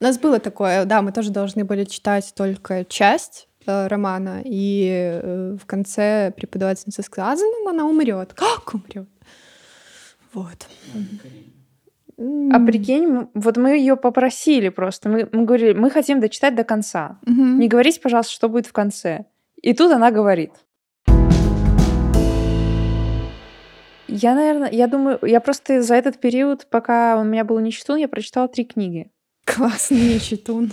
[0.00, 4.88] У нас было такое, да, мы тоже должны были читать только часть романа, и
[5.22, 8.32] э, в конце преподавательница сказала, ну, она умрет.
[8.34, 9.08] Как умрет?
[10.32, 10.66] Вот.
[12.16, 15.08] А прикинь, вот мы ее попросили просто.
[15.08, 17.18] Мы, мы говорили, мы хотим дочитать до конца.
[17.26, 17.32] Угу.
[17.32, 19.26] Не говорите, пожалуйста, что будет в конце.
[19.60, 20.52] И тут она говорит.
[24.06, 28.06] Я, наверное, я думаю, я просто за этот период, пока у меня был нечтун, я
[28.06, 29.10] прочитала три книги.
[29.44, 30.72] Классный нечтун.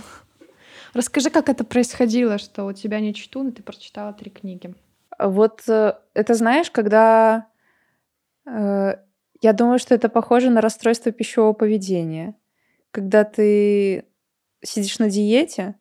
[0.94, 4.76] Расскажи, как это происходило, что у тебя не читун, и ты прочитала три книги.
[5.20, 7.48] Вот э, это знаешь, когда
[8.46, 8.96] э,
[9.42, 12.36] я думаю, что это похоже на расстройство пищевого поведения.
[12.92, 14.06] Когда ты
[14.62, 15.76] сидишь на диете,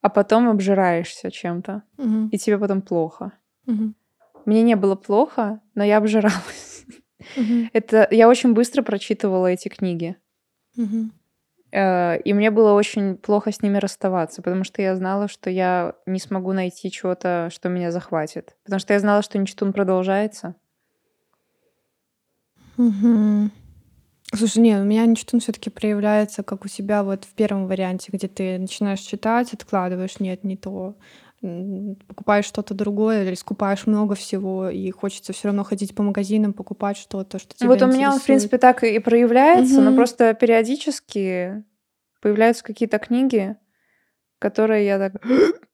[0.00, 2.28] а потом обжираешься чем-то, Мгм.
[2.28, 3.32] и тебе потом плохо.
[3.66, 3.94] Мгм.
[4.46, 6.84] Мне не было плохо, но я обжиралась.
[7.36, 7.68] Мгм.
[7.72, 10.16] Это я очень быстро прочитывала эти книги.
[10.76, 11.12] Мгм.
[11.72, 15.94] Э, и мне было очень плохо с ними расставаться, потому что я знала, что я
[16.06, 18.56] не смогу найти чего-то, что меня захватит.
[18.64, 20.54] Потому что я знала, что Ничтун продолжается.
[22.76, 23.50] Мгм.
[24.34, 28.10] Слушай, не, у меня Ничтун все таки проявляется, как у тебя вот в первом варианте,
[28.12, 30.96] где ты начинаешь читать, откладываешь, нет, не то,
[31.40, 36.96] покупаешь что-то другое или скупаешь много всего, и хочется все равно ходить по магазинам, покупать
[36.96, 39.96] что-то, что тебя вот у меня он, в принципе, так и проявляется, но Мгм.
[39.96, 41.64] просто периодически
[42.20, 43.56] появляются какие-то книги,
[44.38, 45.22] которые я так...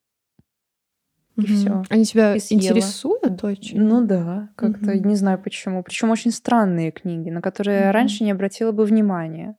[1.37, 1.47] И Мгм.
[1.47, 1.83] все.
[1.91, 2.61] Они тебя И съела.
[2.61, 3.81] интересуют очень?
[3.81, 5.09] Ну да, как-то Мгм.
[5.09, 5.83] не знаю почему.
[5.83, 7.93] Причем очень странные книги, на которые я Мгм.
[7.95, 9.57] раньше не обратила бы внимания.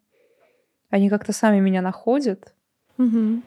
[0.90, 2.54] Они как-то сами меня находят.
[2.98, 3.44] Мгм.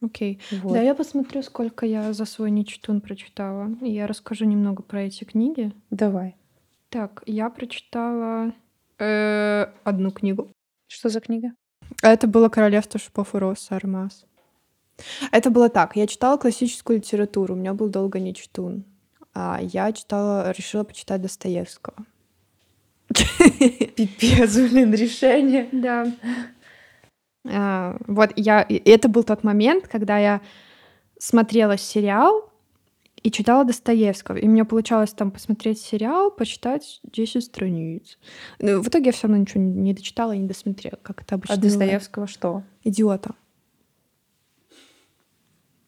[0.00, 0.40] Окей.
[0.62, 0.74] Вот.
[0.74, 3.70] Да, я посмотрю, сколько я за свой Ничтун прочитала.
[3.80, 5.72] И я расскажу немного про эти книги.
[5.90, 6.36] Давай.
[6.88, 8.52] Так, я прочитала
[8.98, 10.50] э, одну книгу.
[10.86, 11.52] Что за книга?
[12.02, 14.24] Это было «Королевство шипов и роз» Армаз.
[15.32, 15.96] Это было так.
[15.96, 17.54] Я читала классическую литературу.
[17.54, 18.84] У меня был долго Ничтун.
[19.34, 21.96] А я читала, решила почитать Достоевского.
[23.96, 25.68] Пипец, блин, решение.
[25.72, 26.06] Да.
[27.46, 28.66] А, вот я...
[28.68, 30.40] Это был тот момент, когда я
[31.18, 32.50] смотрела сериал
[33.22, 34.36] и читала Достоевского.
[34.36, 38.18] И у меня получалось там посмотреть сериал, почитать 10 страниц.
[38.60, 41.54] Ну, в итоге я все равно ничего не дочитала и не досмотрела, как это обычно
[41.54, 41.78] А бывает.
[41.78, 42.62] Достоевского что?
[42.84, 43.34] Идиота.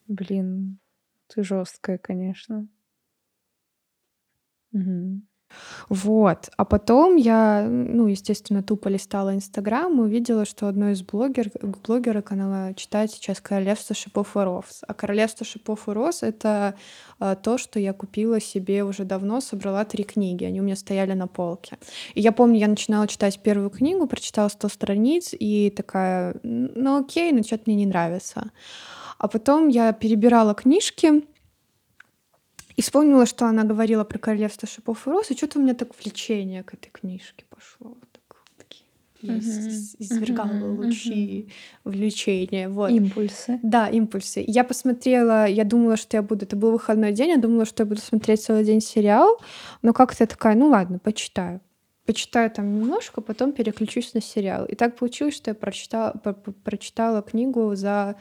[0.09, 0.79] Блин,
[1.29, 2.67] ты жесткая, конечно.
[4.73, 5.27] Мгм.
[5.89, 6.51] Вот.
[6.57, 12.33] А потом я, ну, естественно, тупо листала Инстаграм и увидела, что одной из блогер, блогерок,
[12.33, 14.83] она читает сейчас «Королевство шипов и роз».
[14.87, 16.75] А «Королевство шипов и роз»— это
[17.19, 20.45] а, то, что я купила себе уже давно, собрала три книги.
[20.45, 21.79] Они у меня стояли на полке.
[22.15, 27.01] И я помню, я начинала читать первую книгу, прочитала 100 страниц и такая, «Н- ну
[27.01, 28.51] окей, но что-то мне не нравится.
[29.19, 31.25] А потом я перебирала книжки,
[32.77, 35.89] и вспомнила, что она говорила про королевство шипов и роз, и что-то у меня так
[36.03, 37.97] влечение к этой книжке пошло.
[39.23, 40.79] Я извергала Мгм.
[40.79, 41.51] лучи
[41.85, 42.71] влечения.
[42.71, 42.91] Вот.
[42.91, 43.61] Импульсы.
[43.63, 44.43] Да, импульсы.
[44.47, 46.47] Я посмотрела, я думала, что я буду...
[46.47, 49.39] Это был выходной день, я думала, что я буду смотреть целый день сериал,
[49.83, 51.61] но как-то я такая, ну ладно, почитаю.
[52.07, 54.65] Почитаю там немножко, потом переключусь на сериал.
[54.65, 58.17] И так получилось, что я прочитала, про- про- прочитала книгу за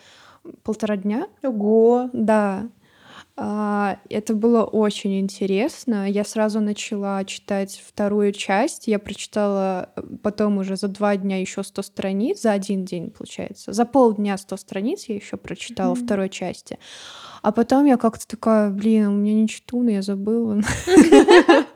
[0.64, 1.28] полтора дня.
[1.44, 2.10] Ого.
[2.12, 2.68] Да.
[3.42, 6.10] А, Это было очень интересно.
[6.10, 8.88] Я сразу начала читать вторую часть.
[8.88, 13.72] Я прочитала э, потом уже за два дня еще 100 страниц, за один день, получается.
[13.72, 16.04] За полдня 100 страниц я еще прочитала Мгм.
[16.06, 16.80] второй части.
[17.42, 20.60] А потом я как-то такая, блин, у меня не чтун, я забыла.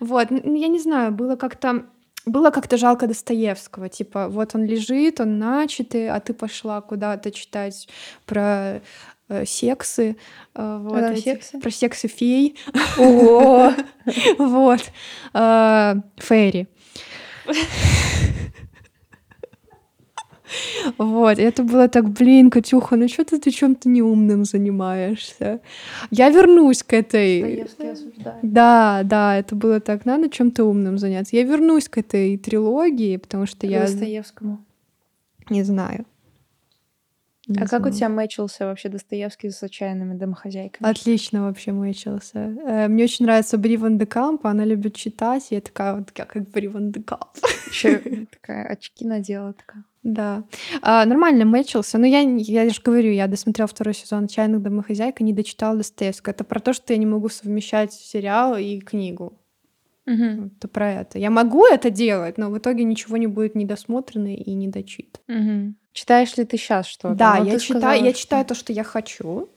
[0.00, 1.86] Вот, н- я не знаю, было как-то
[2.26, 7.88] было как-то жалко Достоевского, типа, вот он лежит, он начатый, а ты пошла куда-то читать
[8.26, 8.82] про
[9.46, 10.16] сексы,
[10.54, 11.58] э, вот там эти- сексы?
[11.60, 12.56] про сексы фей,
[12.98, 13.72] Ого.
[14.38, 14.80] вот,
[15.34, 16.66] э, фейри.
[20.98, 25.60] Вот, и это было так, блин, Катюха, ну что ты чем-то неумным занимаешься?
[26.10, 27.64] Я вернусь к этой...
[28.42, 31.36] Да, да, это было так, надо чем-то умным заняться.
[31.36, 34.64] Я вернусь к этой трилогии, потому что я Достоевскому.
[35.50, 36.04] не знаю.
[37.50, 37.92] Не А как у знаю.
[37.94, 40.88] тебя мэчился вообще Достоевский с отчаянными домохозяйками?
[40.88, 42.38] Отлично вообще мэчился.
[42.64, 46.12] Э, Мне очень нравится Бри Ван де Камп, она любит читать, и я такая вот,
[46.12, 47.24] как, как Бри Ван де Камп.
[47.68, 47.98] Еще
[48.30, 49.84] такая очки надела такая.
[50.04, 50.44] Да.
[50.80, 51.98] А, нормально мэчился.
[51.98, 56.32] Но я, я же говорю, я досмотрела второй сезон «Отчаянных домохозяек» и не дочитала Достоевского.
[56.32, 59.36] Это про то, что я не могу совмещать сериал и книгу.
[60.06, 60.52] Мгм.
[60.56, 61.18] Это про это.
[61.18, 65.22] Я могу это делать, но в итоге ничего не будет недосмотрено и недочитано.
[65.28, 65.76] Мгм.
[65.92, 67.14] Читаешь ли ты сейчас что-то?
[67.14, 69.48] Да, Ну, я читаю, сказала, я что- читаю то, что я хочу.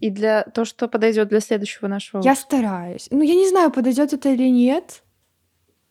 [0.00, 2.22] И для то, что подойдет для следующего нашего.
[2.22, 3.08] Я стараюсь.
[3.10, 5.02] Ну, я не знаю, подойдет это или нет.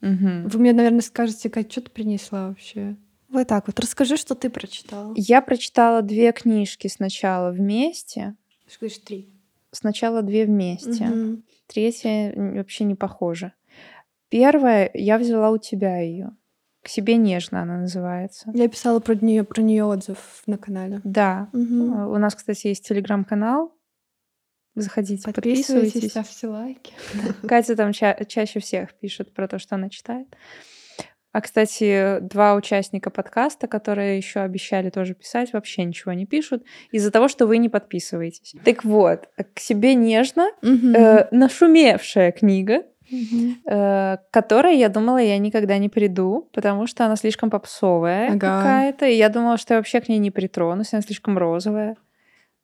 [0.00, 0.48] Мгм.
[0.48, 2.96] Вы мне, наверное, скажете, Кать, что ты принесла вообще?
[3.28, 3.78] Вот так вот.
[3.78, 5.12] Расскажи, что ты прочитала.
[5.16, 8.34] Я прочитала две книжки сначала вместе.
[8.66, 9.28] Ты говоришь три.
[9.70, 11.04] Сначала две вместе.
[11.04, 11.44] Мгм.
[11.68, 13.52] Третья вообще не похожа.
[14.30, 16.30] Первая я взяла у тебя ее.
[16.82, 18.50] К себе нежно она называется.
[18.54, 21.00] Я писала про нее, про нее отзыв на канале.
[21.04, 21.48] Да.
[21.52, 23.74] Э, У нас, кстати, есть телеграм-канал.
[24.76, 26.10] Заходите, Подписывайтесь, подписывайтесь.
[26.12, 26.92] ставьте лайки.
[27.46, 30.28] Катя там ча- чаще всех пишет про то, что она читает.
[31.32, 37.10] А, кстати, два участника подкаста, которые еще обещали тоже писать, вообще ничего не пишут из-за
[37.12, 38.54] того, что вы не подписываетесь.
[38.64, 40.94] Так вот, к себе нежно, Мгм.
[40.94, 42.82] э, нашумевшая книга,
[43.66, 48.38] Э, к которой я думала, я никогда не приду, потому что она слишком попсовая Ага.
[48.38, 51.96] какая-то, и я думала, что я вообще к ней не притронусь, она слишком розовая,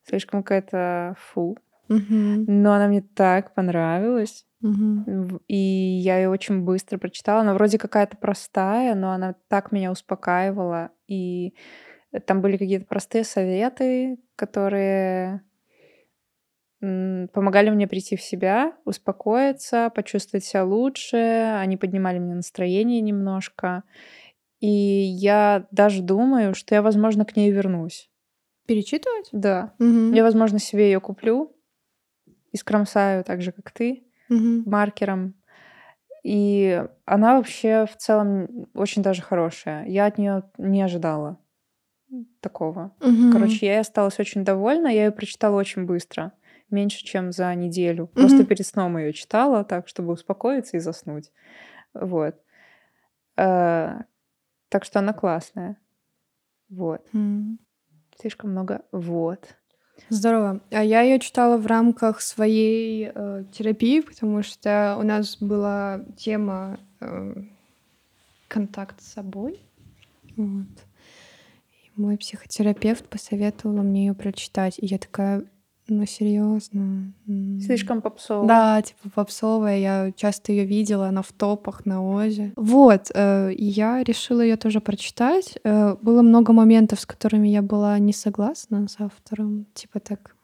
[0.08, 1.56] слишком какая-то фу.
[1.88, 2.44] Мгм.
[2.48, 4.44] Но она мне так понравилась.
[5.06, 7.42] В- И я ее очень быстро прочитала.
[7.42, 10.90] Она вроде какая-то простая, но она так меня успокаивала.
[11.06, 11.54] И
[12.24, 15.42] там были какие-то простые советы, которые
[16.80, 21.16] помогали мне прийти в себя, успокоиться, почувствовать себя лучше.
[21.58, 23.82] Они поднимали мне настроение немножко.
[24.60, 28.10] И я даже думаю, что я, возможно, к ней вернусь.
[28.66, 29.28] Перечитывать?
[29.32, 29.74] Да.
[29.78, 30.12] Мгм.
[30.12, 31.56] Я, возможно, себе ее куплю
[32.52, 34.64] и скромсаю так же, как ты Мгм.
[34.66, 35.34] маркером.
[36.24, 39.86] И она вообще в целом очень даже хорошая.
[39.86, 41.38] Я от нее не ожидала
[42.40, 42.92] такого.
[43.00, 43.32] Мгм.
[43.32, 44.88] Короче, я осталась очень довольна.
[44.88, 46.32] Я ее прочитала очень быстро.
[46.70, 48.08] Меньше, чем за неделю.
[48.08, 48.46] Просто Мгм.
[48.46, 51.30] перед сном ее читала, так, чтобы успокоиться и заснуть.
[51.94, 52.34] Вот.
[53.36, 54.00] Э,
[54.68, 55.76] Так что она классная.
[56.68, 57.06] Вот.
[57.14, 57.60] М.
[58.20, 59.56] Слишком много вот.
[60.08, 60.60] Здорово.
[60.72, 66.80] А я ее читала в рамках своей э, терапии, потому что у нас была тема
[67.00, 67.34] э,
[68.48, 69.60] контакт с собой.
[70.36, 70.66] Вот.
[71.70, 74.78] И мой психотерапевт посоветовала мне ее прочитать.
[74.78, 75.44] И я такая,
[75.88, 77.12] ну серьезно.
[77.64, 78.46] Слишком попсово.
[78.46, 79.78] Да, типа попсовая.
[79.78, 82.52] Я часто ее видела, она в топах на Озе.
[82.56, 85.58] Вот, э, я решила ее тоже прочитать.
[85.64, 89.66] Э, было много моментов, с которыми я была не согласна с автором.
[89.74, 90.34] Типа так.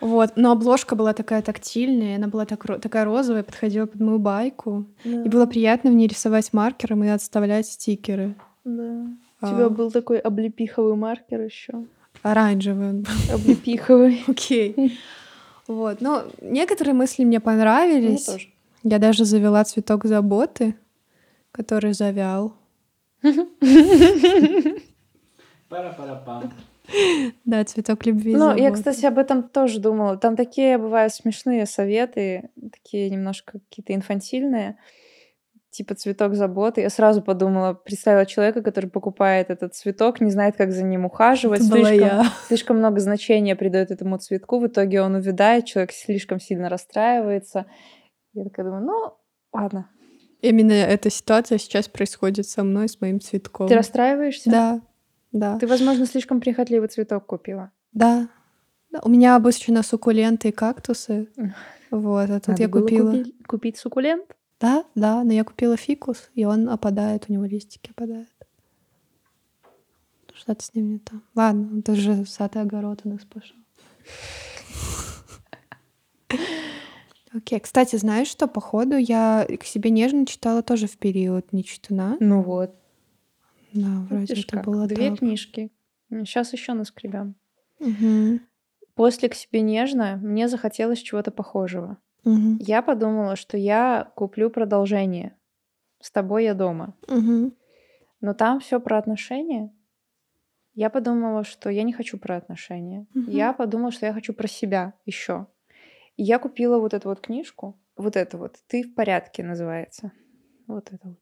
[0.00, 4.84] Вот, но обложка была такая тактильная, она была так, такая розовая, подходила под мою байку.
[5.04, 8.34] Да, И было приятно в ней рисовать маркером и отставлять стикеры.
[8.64, 9.06] да.
[9.40, 9.48] У А.
[9.48, 11.84] тебя был такой облепиховый маркер еще.
[12.22, 13.34] Оранжевый он был.
[13.34, 14.24] Облепиховый.
[14.28, 14.98] Окей.
[15.66, 18.24] Вот, ну, некоторые мысли мне понравились.
[18.24, 18.48] тоже.
[18.82, 20.76] Я даже завела цветок заботы,
[21.50, 22.54] который завял.
[25.68, 26.52] Пара-пара-пам.
[27.44, 28.36] Да, цветок любви.
[28.36, 30.16] Ну, я, кстати, об этом тоже думала.
[30.16, 34.76] Там такие бывают смешные советы, такие немножко какие-то инфантильные,
[35.76, 36.80] типа цветок заботы.
[36.80, 41.60] Я сразу подумала, представила человека, который покупает этот цветок, не знает, как за ним ухаживать,
[41.60, 42.24] Это слишком, я.
[42.48, 47.66] слишком много значения придает этому цветку, в итоге он увядает, человек слишком сильно расстраивается.
[48.32, 49.14] Я такая думаю, ну,
[49.52, 49.88] ладно.
[50.40, 53.68] Именно эта ситуация сейчас происходит со мной, с моим цветком.
[53.68, 54.50] Ты расстраиваешься?
[54.50, 54.80] Да,
[55.32, 57.70] да, Ты, возможно, слишком прихотливый цветок купила.
[57.92, 58.28] да.
[58.92, 61.26] Да, У меня обычно суккуленты и кактусы.
[61.90, 63.10] Вот, а тут Надо я купила.
[63.12, 64.24] купи- купить суккулент.
[64.60, 68.28] Да, да, но я купила фикус, и он опадает, у него листики опадают.
[70.34, 71.20] Что-то с ним не то.
[71.34, 73.56] Ладно, это же сад и огород у нас пошел.
[77.34, 82.16] Окей, кстати, знаешь что, походу, я к себе нежно читала тоже в период нечитуна.
[82.20, 82.74] Ну вот.
[83.72, 85.18] Да, вроде Видишь это как, было Две так.
[85.18, 85.70] книжки.
[86.10, 87.34] Сейчас еще наскребем.
[87.78, 88.40] Мгм,
[88.94, 91.98] После к себе нежно мне захотелось чего-то похожего.
[92.26, 95.32] Мгм, Я подумала, что я куплю продолжение.
[96.00, 96.94] С тобой я дома.
[97.08, 97.52] мгм,
[98.20, 99.72] Но там все про отношения.
[100.74, 103.06] Я подумала, что я не хочу про отношения.
[103.14, 103.30] Мгм.
[103.30, 105.46] Я подумала, что я хочу про себя еще.
[106.16, 107.78] И я купила вот эту вот книжку.
[107.96, 108.56] Вот эту вот.
[108.68, 110.12] Ты в порядке называется.
[110.66, 111.18] Вот это вот.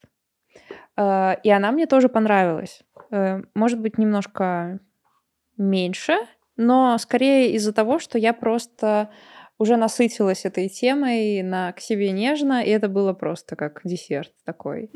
[0.97, 2.83] А, И она мне тоже понравилась.
[3.11, 4.81] Э, Может быть, немножко
[5.57, 6.15] меньше,
[6.57, 9.09] но скорее из-за того, что я просто
[9.59, 14.91] уже насытилась этой темой на к себе нежно, и это было просто как десерт такой.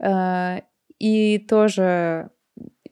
[0.00, 0.60] Э,
[0.98, 2.30] И тоже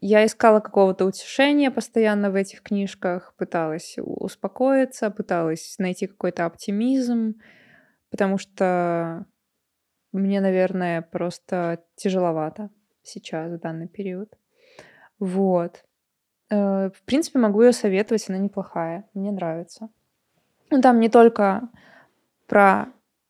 [0.01, 7.35] я искала какого-то утешения постоянно в этих книжках, пыталась успокоиться, пыталась найти какой-то оптимизм,
[8.11, 9.25] потому что
[10.12, 12.71] мне, наверное, просто тяжеловато
[13.03, 14.29] сейчас в данный период.
[15.21, 15.85] Вот.
[16.51, 19.88] Э, В принципе, могу ее советовать, она неплохая, мне нравится.
[20.73, 21.68] Ну, там не только
[22.48, 22.87] про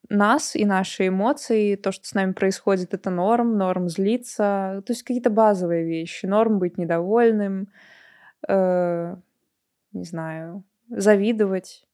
[0.09, 5.03] нас и наши эмоции, то, что с нами происходит, это норм, норм злиться, то есть
[5.03, 7.69] какие-то базовые вещи, норм быть недовольным,
[8.47, 9.17] э,
[9.93, 11.85] не знаю, завидовать.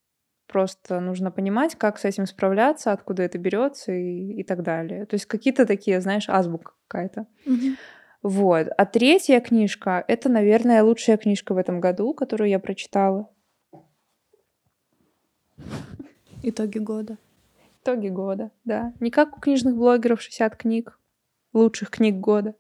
[0.47, 5.07] Просто нужно понимать, как с этим справляться, откуда это берется и, и так далее.
[5.07, 7.27] То есть какие-то такие, знаешь, азбука какая-то.
[8.23, 8.67] Вот.
[8.77, 13.31] А третья книжка— это, наверное, лучшая книжка в этом году, которую я прочитала.
[16.43, 17.17] Итоги года.
[17.83, 18.93] Итоги года, да.
[19.01, 20.99] Не как у книжных блогеров 60 книг.
[21.53, 22.55] лучших книг года.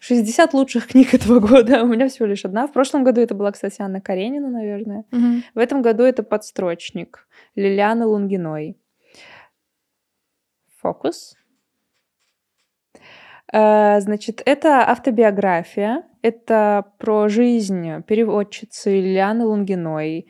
[0.00, 1.82] 60 лучших книг этого года.
[1.82, 2.66] У меня всего лишь одна.
[2.66, 5.04] В прошлом году это была, кстати, Анна Каренина, наверное.
[5.10, 5.42] Мгм.
[5.54, 8.76] В этом году это «Подстрочник» Лилианы Лунгиной.
[10.80, 11.34] Фокус.
[13.52, 16.04] Э, Значит, это автобиография.
[16.22, 20.28] Это про жизнь переводчицы Лилианы Лунгиной,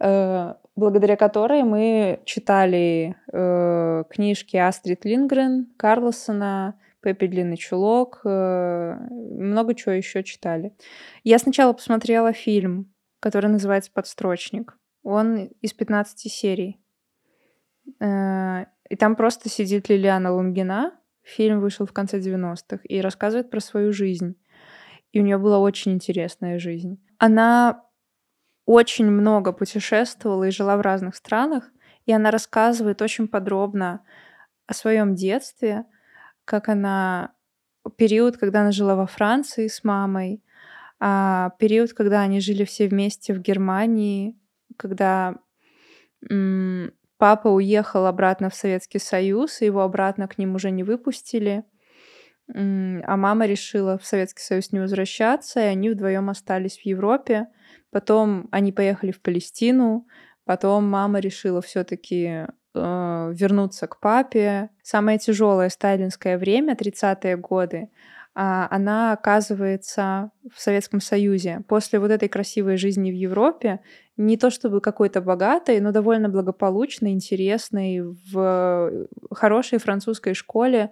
[0.00, 9.74] э, благодаря которой мы читали э, книжки Астрид Лингрен, Карлосона, Пеппи Длинный Чулок, э, много
[9.74, 10.72] чего еще читали.
[11.24, 14.78] Я сначала посмотрела фильм, который называется «Подстрочник».
[15.02, 16.80] Он из 15 серий.
[18.00, 20.92] Э, И там просто сидит Лилиана Лунгина.
[21.22, 24.36] Фильм вышел в конце 90-х и рассказывает про свою жизнь.
[25.10, 27.04] И у нее была очень интересная жизнь.
[27.18, 27.87] Она
[28.68, 31.70] очень много путешествовала и жила в разных странах.
[32.04, 34.04] И она рассказывает очень подробно
[34.66, 35.86] о своем детстве,
[36.44, 37.32] как она
[37.96, 40.44] период, когда она жила во Франции с мамой,
[41.00, 44.38] а период, когда они жили все вместе в Германии,
[44.76, 45.36] когда
[46.20, 51.64] папа уехал обратно в Советский Союз, и его обратно к ним уже не выпустили,
[52.54, 57.48] а мама решила в Советский Союз не возвращаться, и они вдвоем остались в Европе.
[57.90, 60.06] Потом они поехали в Палестину,
[60.44, 64.70] потом мама решила все-таки вернуться к папе.
[64.82, 67.90] Самое тяжелое сталинское время, 30-е годы,
[68.40, 71.64] а, она оказывается в Советском Союзе.
[71.66, 73.80] После вот этой красивой жизни в Европе,
[74.16, 78.00] не то чтобы какой-то богатой, но довольно благополучной, интересной,
[78.32, 80.88] в хорошей французской школе, э,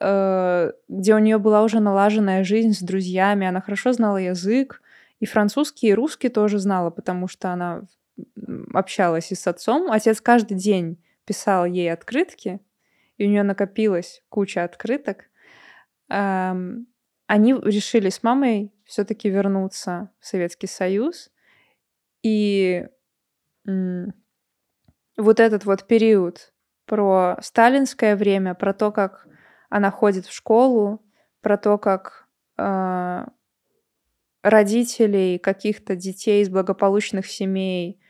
[0.00, 4.80] где у нее была уже налаженная жизнь с друзьями, она хорошо знала язык,
[5.18, 7.82] и французский, и русский тоже знала, потому что она
[8.72, 9.92] общалась и с отцом.
[9.92, 12.60] Отец каждый день писал ей открытки,
[13.18, 15.26] и у нее накопилась куча открыток.
[16.08, 21.30] Они решили с мамой все-таки вернуться в Советский Союз.
[22.22, 22.86] И
[25.16, 26.52] вот этот вот период
[26.86, 29.28] про сталинское время, про то, как
[29.70, 31.02] она ходит в школу,
[31.42, 33.28] про то, как а,
[34.42, 38.00] родителей каких-то детей из благополучных семей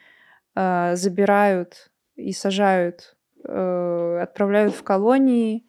[0.57, 5.67] а, забирают и сажают, э, отправляют в колонии,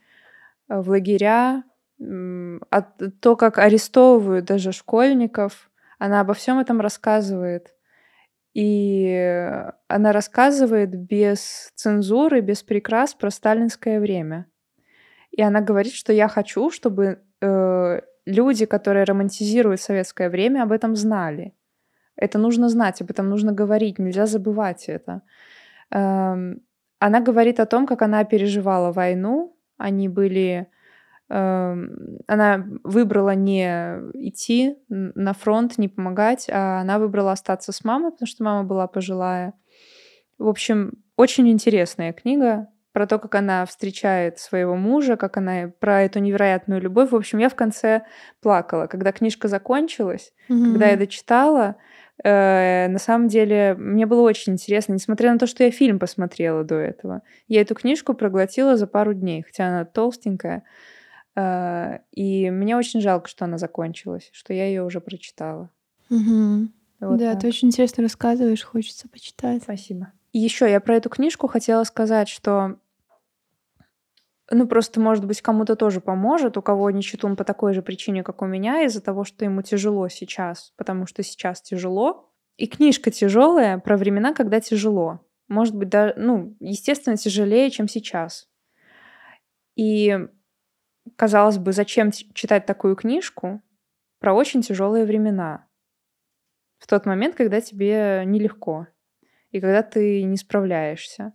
[0.69, 1.63] э, в лагеря,
[2.01, 7.73] м, от- то, как арестовывают даже школьников, она обо всем этом рассказывает.
[8.55, 14.47] И она рассказывает без цензуры, без прикрас про сталинское время.
[15.31, 20.95] И она говорит, что я хочу, чтобы э, люди, которые романтизируют советское время, об этом
[20.95, 21.53] знали.
[22.15, 25.21] Это нужно знать, об этом нужно говорить, нельзя забывать это.
[25.91, 26.61] Эм,
[26.99, 29.55] Она говорит о том, как она переживала войну.
[29.77, 30.67] Они были...
[31.29, 33.63] эм, Она выбрала не
[34.13, 38.87] идти на фронт, не помогать, а она выбрала остаться с мамой, потому что мама была
[38.87, 39.53] пожилая.
[40.37, 46.01] В общем, очень интересная книга про то, как она встречает своего мужа, как она про
[46.03, 47.11] эту невероятную любовь.
[47.11, 48.03] В общем, я в конце
[48.41, 50.33] плакала, когда книжка закончилась,
[50.73, 51.75] когда я дочитала.
[52.23, 56.63] э, на самом деле, мне было очень интересно, несмотря на то, что я фильм посмотрела
[56.63, 57.21] до этого.
[57.47, 60.63] Я эту книжку проглотила за пару дней, хотя она толстенькая.
[61.35, 65.69] Э, и мне очень жалко, что она закончилась, что я ее уже прочитала.
[66.09, 66.73] Мгм.
[66.99, 67.41] Вот Да, так.
[67.41, 69.63] ты очень интересно рассказываешь, хочется почитать.
[69.63, 70.11] Спасибо.
[70.33, 72.77] Еще я про эту книжку хотела сказать, что
[74.49, 78.21] ну, просто, может быть, кому-то тоже поможет, у кого не читун по такой же причине,
[78.21, 82.29] как у меня, из-за того, что ему тяжело сейчас, потому что сейчас тяжело.
[82.57, 85.25] И книжка тяжелая про времена, когда тяжело.
[85.47, 88.49] Может быть, даже, ну, естественно, тяжелее, чем сейчас.
[89.75, 90.17] И,
[91.15, 93.61] казалось бы, зачем читать такую книжку
[94.19, 95.67] про очень тяжелые времена?
[96.77, 98.87] В тот момент, когда тебе нелегко
[99.51, 101.33] и когда ты не справляешься.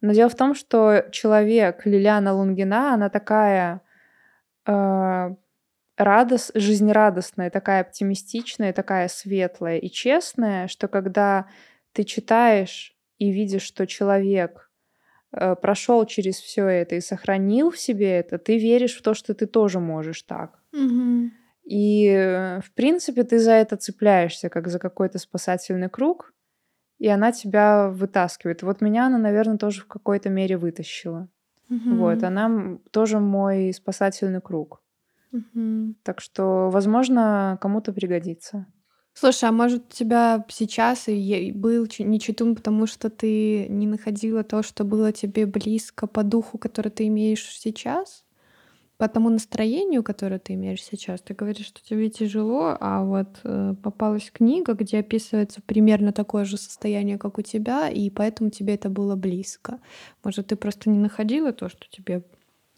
[0.00, 3.80] Но дело в том, что человек Лилиана Лунгина, она такая
[4.66, 5.34] э,
[5.96, 11.46] радос, жизнерадостная, такая оптимистичная, такая светлая и честная, что когда
[11.92, 14.70] ты читаешь и видишь, что человек
[15.32, 19.34] э, прошел через все это и сохранил в себе это, ты веришь в то, что
[19.34, 20.60] ты тоже можешь так.
[20.72, 21.32] Мгм.
[21.64, 26.32] И, э, в принципе, ты за это цепляешься, как за какой-то спасательный круг,
[26.98, 28.62] и она тебя вытаскивает.
[28.62, 31.28] Вот меня она, наверное, тоже в какой-то мере вытащила.
[31.68, 32.26] Вот, Мгм.
[32.26, 34.82] она тоже мой спасательный круг.
[35.32, 35.96] Мгм.
[36.02, 38.66] Так что, возможно, кому-то пригодится.
[39.14, 43.86] Слушай, а может у тебя сейчас и был чи- не читун, потому что ты не
[43.86, 48.25] находила то, что было тебе близко по духу, который ты имеешь сейчас?
[48.98, 53.74] По тому настроению, которое ты имеешь сейчас, ты говоришь, что тебе тяжело, а вот э,
[53.82, 58.88] попалась книга, где описывается примерно такое же состояние, как у тебя, и поэтому тебе это
[58.88, 59.80] было близко.
[60.24, 62.22] Может, ты просто не находила то, что тебе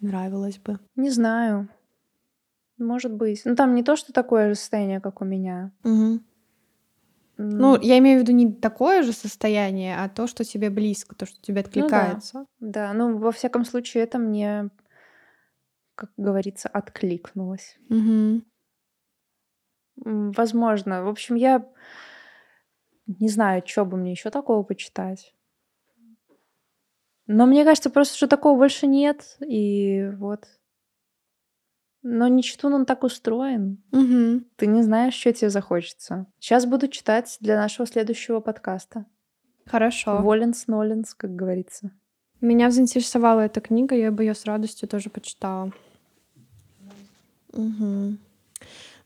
[0.00, 0.80] нравилось бы?
[0.96, 1.68] Не знаю.
[2.78, 3.42] Может быть.
[3.44, 5.72] Ну, там не то, что такое же состояние, как у меня.
[5.84, 6.20] Угу.
[7.38, 11.26] Ну, я имею в виду не такое же состояние, а то, что тебе близко, то,
[11.26, 12.38] что тебе откликается.
[12.38, 12.88] Ну, да.
[12.88, 14.70] да, ну, во всяком случае, это мне
[15.98, 17.76] как говорится, откликнулась.
[17.90, 18.42] Угу.
[19.96, 21.02] Возможно.
[21.02, 21.68] В общем, я
[23.06, 25.34] не знаю, что бы мне еще такого почитать.
[27.26, 29.36] Но мне кажется, просто, что такого больше нет.
[29.44, 30.46] И вот.
[32.02, 33.82] Но не читун он так устроен.
[33.90, 34.44] Угу.
[34.54, 36.26] Ты не знаешь, что тебе захочется.
[36.38, 39.04] Сейчас буду читать для нашего следующего подкаста.
[39.66, 40.22] Хорошо.
[40.22, 41.90] Воленс, Ноленс, как говорится.
[42.40, 45.72] Меня заинтересовала эта книга, я бы ее с радостью тоже почитала.
[47.52, 48.16] Угу.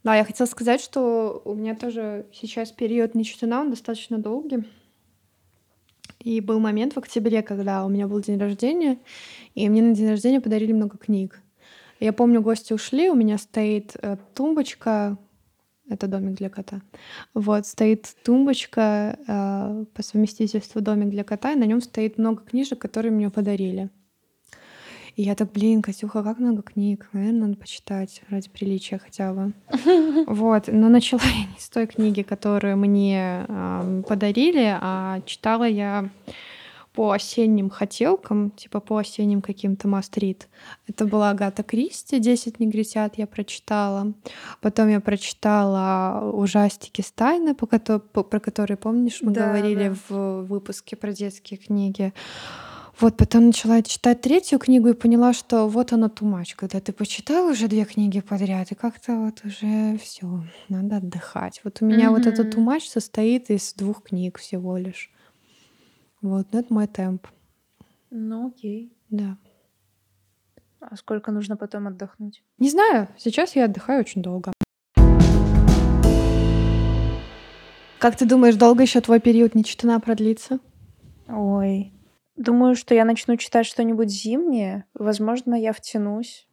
[0.04, 4.64] Да, я хотела сказать, что у меня тоже сейчас период нечитана, он достаточно долгий.
[6.18, 8.98] И был момент в октябре, когда у меня был день рождения,
[9.54, 11.40] и мне на день рождения подарили много книг.
[12.00, 15.18] Я помню, гости ушли, у меня стоит э, тумбочка,
[15.88, 16.80] это домик для кота.
[17.34, 22.80] Вот, стоит тумбочка э, по совместительству домик для кота, и на нем стоит много книжек,
[22.80, 23.90] которые мне подарили.
[25.16, 29.52] И я так, блин, Катюха, как много книг, наверное, надо почитать ради приличия хотя бы.
[30.26, 36.08] Вот, но начала я не с той книги, которую мне э, подарили, а читала я
[36.92, 40.48] по осенним хотелкам, типа по осенним каким-то мастрит.
[40.86, 44.12] Это была Агата Кристи «Десять негритят» я прочитала.
[44.60, 49.96] Потом я прочитала ужастики Стайна, по, про которые, помнишь, мы да, говорили да.
[50.08, 52.12] в выпуске про детские книги.
[53.02, 57.48] Вот, потом начала читать третью книгу и поняла, что вот оно тумач, когда ты почитал
[57.48, 61.62] уже две книги подряд, и как-то вот уже все, надо отдыхать.
[61.64, 62.10] Вот у меня mm-hmm.
[62.10, 65.10] вот этот тумач состоит из двух книг всего лишь.
[66.20, 67.26] Вот, ну это мой темп.
[68.10, 68.96] Ну окей.
[69.10, 69.36] Да.
[70.78, 72.44] А сколько нужно потом отдохнуть?
[72.58, 73.08] Не знаю.
[73.18, 74.52] Сейчас я отдыхаю очень долго.
[77.98, 80.60] Как ты думаешь, долго еще твой период нечитана продлится?
[81.26, 81.91] Ой,
[82.36, 84.86] Думаю, что я начну читать что-нибудь зимнее.
[84.94, 86.48] Возможно, я втянусь.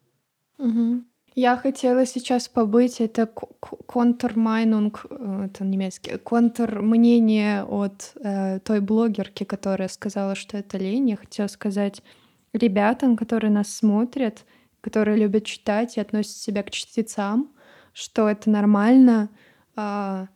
[0.58, 1.04] Угу.
[1.36, 9.46] Я хотела сейчас побыть, это контрмайнунг, э, это немецкий, контр мнение от э, той блогерки,
[9.46, 11.12] которая сказала, что это лень.
[11.12, 12.04] Я хотела сказать
[12.52, 14.46] ребятам, которые нас смотрят,
[14.82, 17.54] которые любят читать и относят себя к чтецам,
[17.94, 19.30] что это нормально
[19.78, 20.28] э,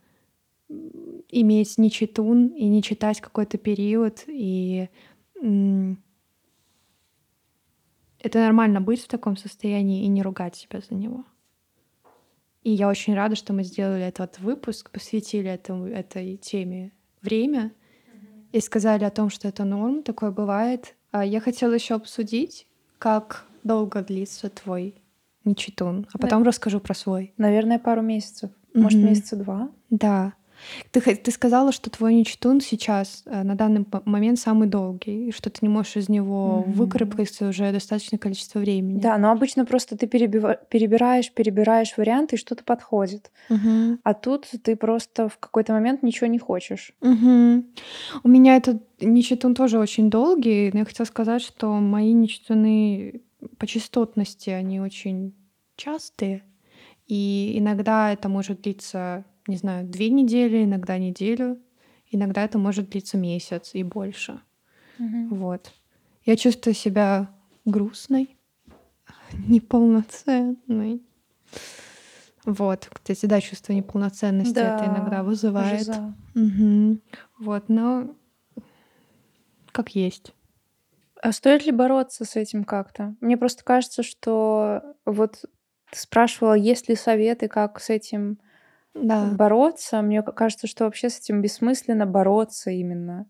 [1.28, 4.88] иметь не читун и не читать какой-то период, и
[8.18, 11.24] это нормально быть в таком состоянии и не ругать себя за него.
[12.62, 17.72] И я очень рада, что мы сделали этот выпуск, посвятили этому, этой теме время
[18.52, 20.94] и сказали о том, что это норм, такое бывает.
[21.10, 22.66] А я хотела еще обсудить,
[22.98, 24.94] как долго длится твой
[25.44, 26.48] нечитун, а потом да.
[26.48, 27.34] расскажу про свой.
[27.36, 28.50] Наверное, пару месяцев.
[28.72, 29.08] Может, mm-hmm.
[29.08, 29.70] месяца два.
[29.90, 30.32] Да.
[30.90, 35.50] Ты, ты сказала, что твой ничтун сейчас э, на данный момент самый долгий, и что
[35.50, 36.72] ты не можешь из него mm-hmm.
[36.72, 39.00] выкарабкаться уже достаточное количество времени.
[39.00, 43.30] Да, но обычно просто ты перебива- перебираешь, перебираешь варианты, и что-то подходит.
[43.50, 43.98] Mm-hmm.
[44.02, 46.92] А тут ты просто в какой-то момент ничего не хочешь.
[47.00, 47.64] Mm-hmm.
[48.22, 53.22] У меня этот ничтун тоже очень долгий, но я хотела сказать, что мои ничтуны
[53.58, 55.34] по частотности, они очень
[55.76, 56.42] частые,
[57.06, 61.60] и иногда это может длиться не знаю, две недели, иногда неделю,
[62.10, 64.40] иногда это может длиться месяц и больше.
[64.98, 65.34] Угу.
[65.34, 65.72] Вот.
[66.24, 67.30] Я чувствую себя
[67.64, 68.36] грустной,
[69.32, 71.02] неполноценной.
[72.44, 75.88] Вот, кстати, да, чувство неполноценности да, это иногда вызывает.
[76.34, 76.98] Угу.
[77.38, 78.14] Вот, но
[79.72, 80.32] как есть.
[81.22, 83.14] А стоит ли бороться с этим как-то?
[83.20, 85.46] Мне просто кажется, что вот
[85.90, 88.38] ты спрашивала, есть ли советы, как с этим
[88.94, 89.30] да.
[89.32, 90.00] бороться.
[90.02, 93.26] Мне кажется, что вообще с этим бессмысленно бороться именно.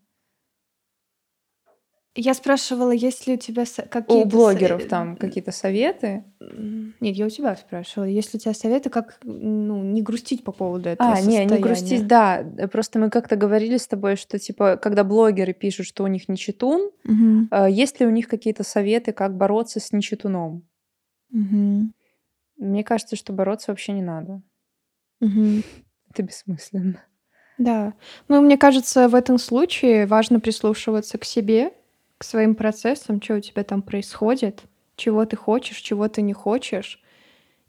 [2.16, 4.14] Я спрашивала, есть ли у тебя какие-то...
[4.14, 4.88] У блогеров со...
[4.88, 6.22] там какие-то советы?
[6.38, 8.06] Нет, я у тебя спрашивала.
[8.06, 11.46] Есть ли у тебя советы, как ну, не грустить по поводу этого А, состояния?
[11.46, 12.46] не, не грустить, да.
[12.70, 16.92] Просто мы как-то говорили с тобой, что, типа, когда блогеры пишут, что у них нечитун,
[17.04, 17.66] угу.
[17.66, 20.68] есть ли у них какие-то советы, как бороться с нечитуном?
[21.32, 21.88] Угу.
[22.58, 24.40] Мне кажется, что бороться вообще не надо.
[25.20, 25.62] Угу.
[26.10, 27.02] Это бессмысленно.
[27.58, 27.94] Да.
[28.28, 31.72] Ну, мне кажется, в этом случае важно прислушиваться к себе,
[32.18, 34.62] к своим процессам, что у тебя там происходит,
[34.96, 37.00] чего ты хочешь, чего ты не хочешь.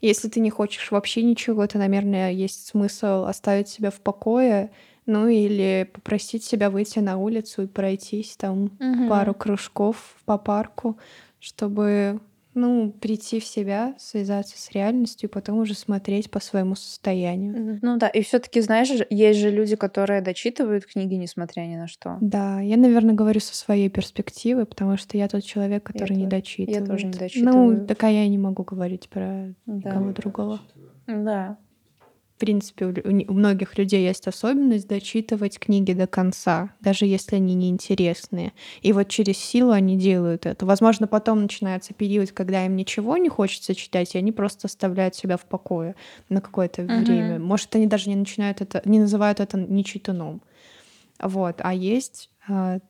[0.00, 4.70] Если ты не хочешь вообще ничего, то, наверное, есть смысл оставить себя в покое,
[5.06, 9.08] ну или попросить себя выйти на улицу и пройтись там Мгм.
[9.08, 10.98] пару кружков по парку,
[11.40, 12.20] чтобы,
[12.56, 17.78] ну, прийти в себя, связаться с реальностью потом уже смотреть по своему состоянию.
[17.82, 21.86] Ну да, и все-таки, знаешь, же, есть же люди, которые дочитывают книги, несмотря ни на
[21.86, 22.16] что.
[22.20, 26.24] Да, я, наверное, говорю со своей перспективы, потому что я тот человек, Я который не
[26.24, 26.30] тоже.
[26.30, 26.80] дочитывает.
[26.80, 27.86] Я тоже не Ну, дочитываю.
[27.86, 29.72] так а я не могу говорить про Да.
[29.90, 30.60] никого другого.
[31.06, 31.58] Да.
[32.36, 38.52] В принципе, у, многих людей есть особенность дочитывать книги до конца, даже если они неинтересные.
[38.82, 40.66] И вот через силу они делают это.
[40.66, 45.38] Возможно, потом начинается период, когда им ничего не хочется читать, и они просто оставляют себя
[45.38, 45.94] в покое
[46.28, 47.04] на какое-то Мгм.
[47.04, 47.38] время.
[47.38, 50.42] Может, они даже не начинают это, не называют это нечитаном.
[51.18, 51.60] Вот.
[51.60, 52.80] А есть а,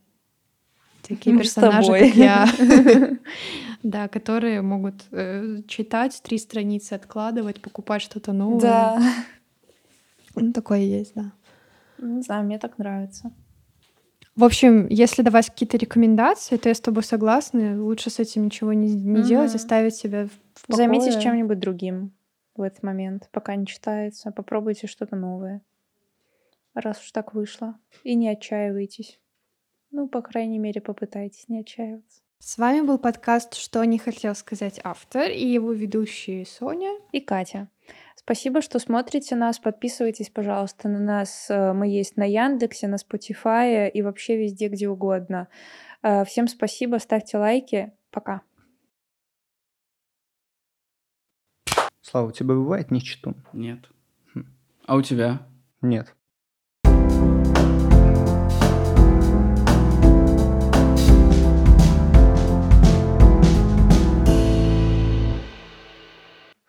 [1.07, 2.46] такие Мы с персонажи, как я,
[3.82, 8.61] да, которые могут э, читать три страницы, откладывать, покупать что-то новое.
[8.61, 9.02] Да.
[10.34, 11.32] Ну, такое есть, да.
[11.98, 13.32] Не знаю, мне так нравится.
[14.34, 17.82] В общем, если давать какие-то рекомендации, то я с тобой согласна.
[17.82, 19.57] Лучше с этим ничего не, не делать, Мгм.
[19.57, 20.76] оставить себя в покое.
[20.76, 22.12] Займитесь чем-нибудь другим
[22.54, 24.30] в этот момент, пока не читается.
[24.32, 25.62] Попробуйте что-то новое.
[26.74, 27.78] Раз уж так вышло.
[28.04, 29.18] И не отчаивайтесь.
[29.91, 32.20] Ну, по крайней мере, попытайтесь не отчаиваться.
[32.39, 36.99] С вами был подкаст «Что не хотел сказать автор» и его ведущие Соня.
[37.12, 37.68] И Катя.
[38.14, 39.59] Спасибо, что смотрите нас.
[39.59, 41.47] Подписывайтесь, пожалуйста, на нас.
[41.49, 45.49] Э, Мы есть на Яндексе, на Spotify и вообще везде, где угодно.
[46.03, 47.93] Э, Всем спасибо, ставьте лайки.
[48.11, 48.43] Пока.
[52.03, 53.37] Слава, у тебя бывает нечитун?
[53.53, 53.89] Нет.
[54.34, 54.47] Хм.
[54.87, 55.47] А у тебя?
[55.82, 56.16] Нет.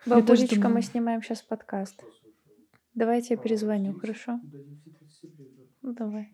[0.07, 0.81] Бабулечка, мы думала.
[0.81, 2.01] снимаем сейчас подкаст.
[2.93, 4.39] Давайте я перезвоню, хорошо?
[5.81, 6.31] Ну, давай.